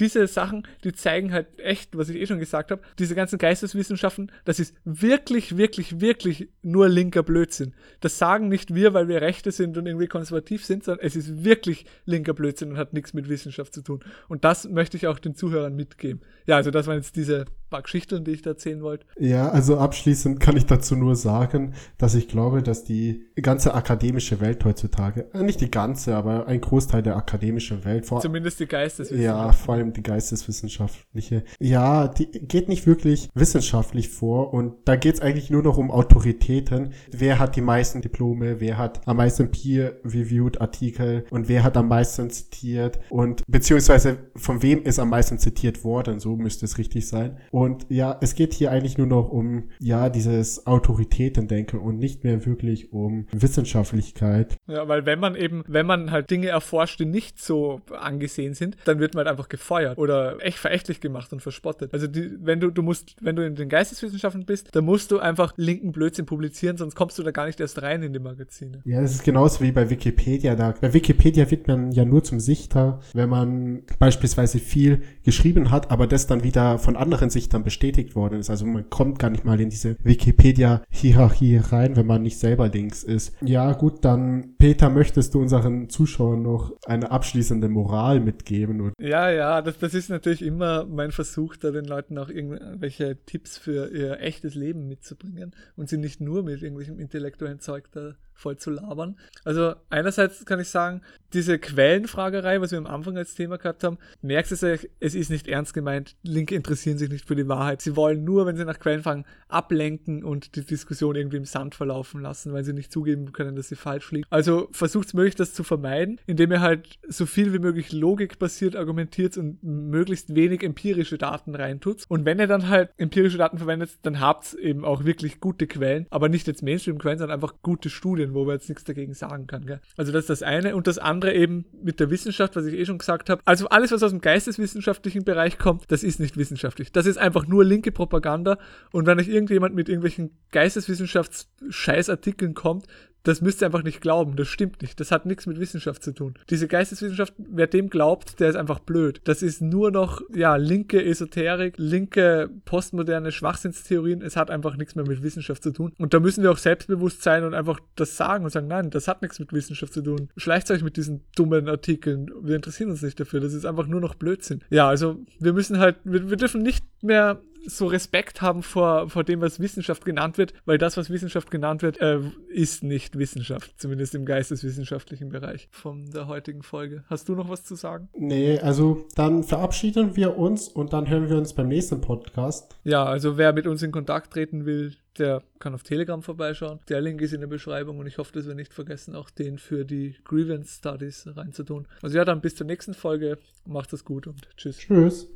diese 0.00 0.26
Sachen, 0.26 0.66
die 0.82 0.92
zeigen 0.92 1.32
halt 1.32 1.46
echt, 1.58 1.96
was 1.96 2.08
ich 2.08 2.16
eh 2.16 2.26
schon 2.26 2.38
gesagt 2.38 2.70
habe, 2.70 2.82
diese 2.98 3.14
ganzen 3.14 3.38
Geisteswissenschaften, 3.38 4.32
das 4.44 4.58
ist 4.58 4.74
wirklich, 4.84 5.56
wirklich, 5.56 6.00
wirklich 6.00 6.48
nur 6.62 6.88
linker 6.88 7.22
Blödsinn. 7.22 7.74
Das 8.00 8.18
sagen 8.18 8.48
nicht 8.48 8.74
wir, 8.74 8.94
weil 8.94 9.08
wir 9.08 9.20
Rechte 9.20 9.52
sind 9.52 9.76
und 9.76 9.86
irgendwie 9.86 10.06
konservativ 10.06 10.64
sind, 10.64 10.84
sondern 10.84 11.04
es 11.04 11.16
ist 11.16 11.44
wirklich 11.44 11.84
linker 12.06 12.19
Blödsinn 12.22 12.72
und 12.72 12.76
hat 12.76 12.92
nichts 12.92 13.14
mit 13.14 13.28
Wissenschaft 13.28 13.74
zu 13.74 13.82
tun. 13.82 14.00
Und 14.28 14.44
das 14.44 14.68
möchte 14.68 14.96
ich 14.96 15.06
auch 15.06 15.18
den 15.18 15.34
Zuhörern 15.34 15.74
mitgeben. 15.74 16.20
Ja, 16.46 16.56
also 16.56 16.70
das 16.70 16.86
waren 16.86 16.96
jetzt 16.96 17.16
diese 17.16 17.46
paar 17.70 17.82
Geschichten, 17.82 18.24
die 18.24 18.32
ich 18.32 18.42
da 18.42 18.50
erzählen 18.50 18.82
wollte. 18.82 19.06
Ja, 19.18 19.48
also 19.48 19.78
abschließend 19.78 20.40
kann 20.40 20.56
ich 20.56 20.66
dazu 20.66 20.96
nur 20.96 21.16
sagen, 21.16 21.74
dass 21.98 22.14
ich 22.14 22.28
glaube, 22.28 22.62
dass 22.62 22.84
die 22.84 23.26
ganze 23.40 23.74
akademische 23.74 24.40
Welt 24.40 24.64
heutzutage, 24.64 25.28
äh, 25.32 25.42
nicht 25.42 25.60
die 25.60 25.70
ganze, 25.70 26.16
aber 26.16 26.46
ein 26.46 26.60
Großteil 26.60 27.02
der 27.02 27.16
akademischen 27.16 27.84
Welt, 27.84 28.06
vor, 28.06 28.20
zumindest 28.20 28.60
die 28.60 28.66
Geisteswissenschaft. 28.66 29.24
Ja, 29.24 29.52
vor 29.52 29.74
allem 29.74 29.92
die 29.92 30.02
geisteswissenschaftliche, 30.02 31.44
ja, 31.58 32.08
die 32.08 32.26
geht 32.26 32.68
nicht 32.68 32.86
wirklich 32.86 33.30
wissenschaftlich 33.34 34.08
vor 34.08 34.52
und 34.52 34.74
da 34.84 34.96
geht 34.96 35.14
es 35.14 35.20
eigentlich 35.20 35.50
nur 35.50 35.62
noch 35.62 35.78
um 35.78 35.90
Autoritäten. 35.90 36.92
Wer 37.10 37.38
hat 37.38 37.56
die 37.56 37.60
meisten 37.60 38.02
Diplome, 38.02 38.60
wer 38.60 38.76
hat 38.76 39.06
am 39.06 39.16
meisten 39.16 39.50
peer-reviewed 39.50 40.60
Artikel 40.60 41.24
und 41.30 41.48
wer 41.48 41.62
hat 41.62 41.76
am 41.76 41.88
meisten 41.88 42.30
zitiert 42.30 42.98
und 43.08 43.42
beziehungsweise 43.46 44.18
von 44.36 44.62
wem 44.62 44.82
ist 44.82 44.98
am 44.98 45.10
meisten 45.10 45.38
zitiert 45.38 45.84
worden, 45.84 46.20
so 46.20 46.36
müsste 46.36 46.64
es 46.66 46.78
richtig 46.78 47.06
sein. 47.08 47.38
Und 47.50 47.59
ja, 47.88 48.18
es 48.20 48.34
geht 48.34 48.54
hier 48.54 48.70
eigentlich 48.70 48.98
nur 48.98 49.06
noch 49.06 49.30
um, 49.30 49.70
ja, 49.78 50.08
dieses 50.08 50.66
Autoritätendenken 50.66 51.78
und 51.78 51.98
nicht 51.98 52.24
mehr 52.24 52.44
wirklich 52.46 52.92
um 52.92 53.26
Wissenschaftlichkeit. 53.32 54.56
Ja, 54.66 54.88
weil 54.88 55.06
wenn 55.06 55.18
man 55.18 55.34
eben, 55.34 55.64
wenn 55.66 55.86
man 55.86 56.10
halt 56.10 56.30
Dinge 56.30 56.48
erforscht, 56.48 57.00
die 57.00 57.06
nicht 57.06 57.40
so 57.40 57.80
angesehen 57.90 58.54
sind, 58.54 58.76
dann 58.84 58.98
wird 58.98 59.14
man 59.14 59.26
halt 59.26 59.32
einfach 59.32 59.48
gefeuert 59.48 59.98
oder 59.98 60.36
echt 60.44 60.58
verächtlich 60.58 61.00
gemacht 61.00 61.32
und 61.32 61.40
verspottet. 61.40 61.92
Also 61.92 62.06
die, 62.06 62.36
wenn 62.40 62.60
du, 62.60 62.70
du 62.70 62.82
musst, 62.82 63.16
wenn 63.20 63.36
du 63.36 63.44
in 63.44 63.54
den 63.54 63.68
Geisteswissenschaften 63.68 64.44
bist, 64.44 64.74
dann 64.74 64.84
musst 64.84 65.10
du 65.10 65.18
einfach 65.18 65.52
linken 65.56 65.92
Blödsinn 65.92 66.26
publizieren, 66.26 66.76
sonst 66.76 66.94
kommst 66.94 67.18
du 67.18 67.22
da 67.22 67.30
gar 67.30 67.46
nicht 67.46 67.60
erst 67.60 67.82
rein 67.82 68.02
in 68.02 68.12
die 68.12 68.18
Magazine. 68.18 68.82
Ja, 68.84 69.00
das 69.00 69.12
ist 69.12 69.24
genauso 69.24 69.62
wie 69.62 69.72
bei 69.72 69.90
Wikipedia. 69.90 70.54
Da, 70.54 70.74
bei 70.80 70.92
Wikipedia 70.92 71.50
wird 71.50 71.68
man 71.68 71.92
ja 71.92 72.04
nur 72.04 72.24
zum 72.24 72.40
Sichter, 72.40 73.00
wenn 73.12 73.28
man 73.28 73.82
beispielsweise 73.98 74.58
viel 74.58 75.02
geschrieben 75.24 75.70
hat, 75.70 75.90
aber 75.90 76.06
das 76.06 76.26
dann 76.26 76.44
wieder 76.44 76.78
von 76.78 76.96
anderen 76.96 77.30
Sichtern 77.30 77.49
dann 77.50 77.64
bestätigt 77.64 78.14
worden 78.14 78.38
ist. 78.40 78.50
Also 78.50 78.66
man 78.66 78.88
kommt 78.90 79.18
gar 79.18 79.30
nicht 79.30 79.44
mal 79.44 79.60
in 79.60 79.70
diese 79.70 79.96
Wikipedia-Hierarchie 80.02 81.58
rein, 81.58 81.96
wenn 81.96 82.06
man 82.06 82.22
nicht 82.22 82.38
selber 82.38 82.68
links 82.68 83.02
ist. 83.02 83.34
Ja, 83.42 83.72
gut, 83.72 84.04
dann 84.04 84.54
Peter, 84.58 84.90
möchtest 84.90 85.34
du 85.34 85.40
unseren 85.40 85.88
Zuschauern 85.88 86.42
noch 86.42 86.72
eine 86.86 87.10
abschließende 87.10 87.68
Moral 87.68 88.20
mitgeben? 88.20 88.92
Ja, 88.98 89.30
ja, 89.30 89.62
das, 89.62 89.78
das 89.78 89.94
ist 89.94 90.10
natürlich 90.10 90.42
immer 90.42 90.86
mein 90.86 91.12
Versuch, 91.12 91.56
da 91.56 91.70
den 91.70 91.84
Leuten 91.84 92.18
auch 92.18 92.28
irgendwelche 92.28 93.18
Tipps 93.24 93.58
für 93.58 93.90
ihr 93.92 94.20
echtes 94.20 94.54
Leben 94.54 94.86
mitzubringen 94.86 95.54
und 95.76 95.88
sie 95.88 95.98
nicht 95.98 96.20
nur 96.20 96.42
mit 96.42 96.62
irgendwelchem 96.62 96.98
intellektuellen 96.98 97.60
Zeug 97.60 97.90
da 97.92 98.14
voll 98.40 98.56
zu 98.56 98.70
labern. 98.70 99.18
Also 99.44 99.74
einerseits 99.90 100.44
kann 100.44 100.60
ich 100.60 100.68
sagen, 100.68 101.02
diese 101.32 101.58
Quellenfragerei, 101.58 102.60
was 102.60 102.72
wir 102.72 102.78
am 102.78 102.86
Anfang 102.86 103.16
als 103.16 103.34
Thema 103.34 103.58
gehabt 103.58 103.84
haben, 103.84 103.98
merkst 104.22 104.50
du 104.50 104.66
es, 104.66 104.88
es 104.98 105.14
ist 105.14 105.30
nicht 105.30 105.46
ernst 105.46 105.74
gemeint. 105.74 106.16
Linke 106.22 106.54
interessieren 106.54 106.98
sich 106.98 107.10
nicht 107.10 107.28
für 107.28 107.36
die 107.36 107.46
Wahrheit. 107.48 107.82
Sie 107.82 107.94
wollen 107.94 108.24
nur, 108.24 108.46
wenn 108.46 108.56
sie 108.56 108.64
nach 108.64 108.80
Quellen 108.80 109.02
fragen, 109.02 109.24
ablenken 109.48 110.24
und 110.24 110.56
die 110.56 110.64
Diskussion 110.64 111.14
irgendwie 111.14 111.36
im 111.36 111.44
Sand 111.44 111.74
verlaufen 111.74 112.20
lassen, 112.20 112.52
weil 112.52 112.64
sie 112.64 112.72
nicht 112.72 112.92
zugeben 112.92 113.32
können, 113.32 113.54
dass 113.54 113.68
sie 113.68 113.76
falsch 113.76 114.10
liegt. 114.10 114.26
Also 114.30 114.68
versucht 114.72 115.08
es 115.08 115.14
möglich, 115.14 115.36
das 115.36 115.54
zu 115.54 115.62
vermeiden, 115.62 116.20
indem 116.26 116.50
ihr 116.52 116.60
halt 116.60 116.98
so 117.08 117.26
viel 117.26 117.52
wie 117.52 117.58
möglich 117.58 117.92
logikbasiert 117.92 118.74
argumentiert 118.74 119.36
und 119.36 119.62
möglichst 119.62 120.34
wenig 120.34 120.62
empirische 120.62 121.18
Daten 121.18 121.54
reintut. 121.54 122.04
Und 122.08 122.24
wenn 122.24 122.40
ihr 122.40 122.46
dann 122.46 122.68
halt 122.68 122.90
empirische 122.96 123.38
Daten 123.38 123.58
verwendet, 123.58 123.90
dann 124.02 124.20
habt 124.20 124.54
ihr 124.54 124.70
eben 124.70 124.84
auch 124.84 125.04
wirklich 125.04 125.40
gute 125.40 125.66
Quellen, 125.66 126.06
aber 126.10 126.28
nicht 126.28 126.46
jetzt 126.46 126.62
Mainstream-Quellen, 126.62 127.18
sondern 127.18 127.36
einfach 127.36 127.54
gute 127.62 127.90
Studien, 127.90 128.29
wo 128.34 128.44
man 128.44 128.54
jetzt 128.54 128.68
nichts 128.68 128.84
dagegen 128.84 129.14
sagen 129.14 129.46
kann. 129.46 129.64
Gell? 129.64 129.80
Also 129.96 130.12
das 130.12 130.24
ist 130.24 130.30
das 130.30 130.42
eine. 130.42 130.74
Und 130.74 130.86
das 130.86 130.98
andere 130.98 131.20
andere 131.20 131.34
eben 131.34 131.66
mit 131.82 132.00
der 132.00 132.10
Wissenschaft, 132.10 132.56
was 132.56 132.64
ich 132.66 132.74
eh 132.74 132.86
schon 132.86 132.98
gesagt 132.98 133.30
habe. 133.30 133.42
Also 133.44 133.68
alles, 133.68 133.92
was 133.92 134.02
aus 134.02 134.10
dem 134.10 134.20
geisteswissenschaftlichen 134.20 135.24
Bereich 135.24 135.58
kommt, 135.58 135.84
das 135.90 136.02
ist 136.02 136.20
nicht 136.20 136.36
wissenschaftlich. 136.36 136.92
Das 136.92 137.06
ist 137.06 137.18
einfach 137.18 137.46
nur 137.46 137.64
linke 137.64 137.92
Propaganda. 137.92 138.58
Und 138.92 139.06
wenn 139.06 139.20
euch 139.20 139.28
irgendjemand 139.28 139.74
mit 139.74 139.88
irgendwelchen 139.88 140.32
Geisteswissenschafts-Scheißartikeln 140.52 142.54
kommt, 142.54 142.86
das 143.22 143.40
müsst 143.40 143.62
ihr 143.62 143.66
einfach 143.66 143.82
nicht 143.82 144.00
glauben. 144.00 144.36
Das 144.36 144.48
stimmt 144.48 144.82
nicht. 144.82 144.98
Das 145.00 145.10
hat 145.10 145.26
nichts 145.26 145.46
mit 145.46 145.58
Wissenschaft 145.60 146.02
zu 146.02 146.12
tun. 146.12 146.34
Diese 146.48 146.68
Geisteswissenschaft, 146.68 147.34
wer 147.38 147.66
dem 147.66 147.90
glaubt, 147.90 148.40
der 148.40 148.48
ist 148.48 148.56
einfach 148.56 148.80
blöd. 148.80 149.20
Das 149.24 149.42
ist 149.42 149.60
nur 149.60 149.90
noch, 149.90 150.22
ja, 150.34 150.56
linke 150.56 151.04
Esoterik, 151.04 151.74
linke 151.76 152.50
postmoderne 152.64 153.32
Schwachsinnstheorien. 153.32 154.22
Es 154.22 154.36
hat 154.36 154.50
einfach 154.50 154.76
nichts 154.76 154.94
mehr 154.94 155.06
mit 155.06 155.22
Wissenschaft 155.22 155.62
zu 155.62 155.72
tun. 155.72 155.92
Und 155.98 156.14
da 156.14 156.20
müssen 156.20 156.42
wir 156.42 156.50
auch 156.50 156.58
selbstbewusst 156.58 157.22
sein 157.22 157.44
und 157.44 157.54
einfach 157.54 157.80
das 157.96 158.16
sagen 158.16 158.44
und 158.44 158.50
sagen, 158.50 158.68
nein, 158.68 158.90
das 158.90 159.08
hat 159.08 159.22
nichts 159.22 159.38
mit 159.38 159.52
Wissenschaft 159.52 159.92
zu 159.92 160.02
tun. 160.02 160.28
Schleicht 160.36 160.70
euch 160.70 160.82
mit 160.82 160.96
diesen 160.96 161.22
dummen 161.36 161.68
Artikeln. 161.68 162.30
Wir 162.42 162.56
interessieren 162.56 162.90
uns 162.90 163.02
nicht 163.02 163.20
dafür. 163.20 163.40
Das 163.40 163.52
ist 163.52 163.66
einfach 163.66 163.86
nur 163.86 164.00
noch 164.00 164.14
Blödsinn. 164.14 164.60
Ja, 164.70 164.88
also 164.88 165.18
wir 165.38 165.52
müssen 165.52 165.78
halt, 165.78 165.96
wir, 166.04 166.30
wir 166.30 166.36
dürfen 166.36 166.62
nicht 166.62 166.84
mehr 167.02 167.40
so 167.66 167.86
Respekt 167.86 168.42
haben 168.42 168.62
vor, 168.62 169.08
vor 169.10 169.24
dem, 169.24 169.40
was 169.40 169.60
Wissenschaft 169.60 170.04
genannt 170.04 170.38
wird, 170.38 170.54
weil 170.64 170.78
das, 170.78 170.96
was 170.96 171.10
Wissenschaft 171.10 171.50
genannt 171.50 171.82
wird, 171.82 172.00
äh, 172.00 172.20
ist 172.48 172.82
nicht 172.82 173.18
Wissenschaft, 173.18 173.74
zumindest 173.78 174.14
im 174.14 174.24
geisteswissenschaftlichen 174.24 175.28
Bereich 175.28 175.68
von 175.70 176.10
der 176.10 176.26
heutigen 176.26 176.62
Folge. 176.62 177.04
Hast 177.08 177.28
du 177.28 177.34
noch 177.34 177.48
was 177.48 177.64
zu 177.64 177.74
sagen? 177.74 178.08
Nee, 178.16 178.58
also 178.58 179.06
dann 179.14 179.44
verabschieden 179.44 180.16
wir 180.16 180.36
uns 180.36 180.68
und 180.68 180.92
dann 180.92 181.08
hören 181.08 181.28
wir 181.28 181.36
uns 181.36 181.54
beim 181.54 181.68
nächsten 181.68 182.00
Podcast. 182.00 182.74
Ja, 182.84 183.04
also 183.04 183.36
wer 183.36 183.52
mit 183.52 183.66
uns 183.66 183.82
in 183.82 183.92
Kontakt 183.92 184.32
treten 184.32 184.66
will, 184.66 184.94
der 185.18 185.42
kann 185.58 185.74
auf 185.74 185.82
Telegram 185.82 186.22
vorbeischauen. 186.22 186.80
Der 186.88 187.00
Link 187.00 187.20
ist 187.20 187.32
in 187.32 187.40
der 187.40 187.48
Beschreibung 187.48 187.98
und 187.98 188.06
ich 188.06 188.18
hoffe, 188.18 188.32
dass 188.32 188.46
wir 188.46 188.54
nicht 188.54 188.72
vergessen, 188.72 189.14
auch 189.14 189.30
den 189.30 189.58
für 189.58 189.84
die 189.84 190.16
Grievance 190.24 190.78
Studies 190.78 191.26
reinzutun. 191.26 191.86
Also 192.02 192.16
ja, 192.16 192.24
dann 192.24 192.40
bis 192.40 192.56
zur 192.56 192.66
nächsten 192.66 192.94
Folge. 192.94 193.38
Macht 193.66 193.92
es 193.92 194.04
gut 194.04 194.26
und 194.26 194.48
tschüss. 194.56 194.78
Tschüss. 194.78 195.28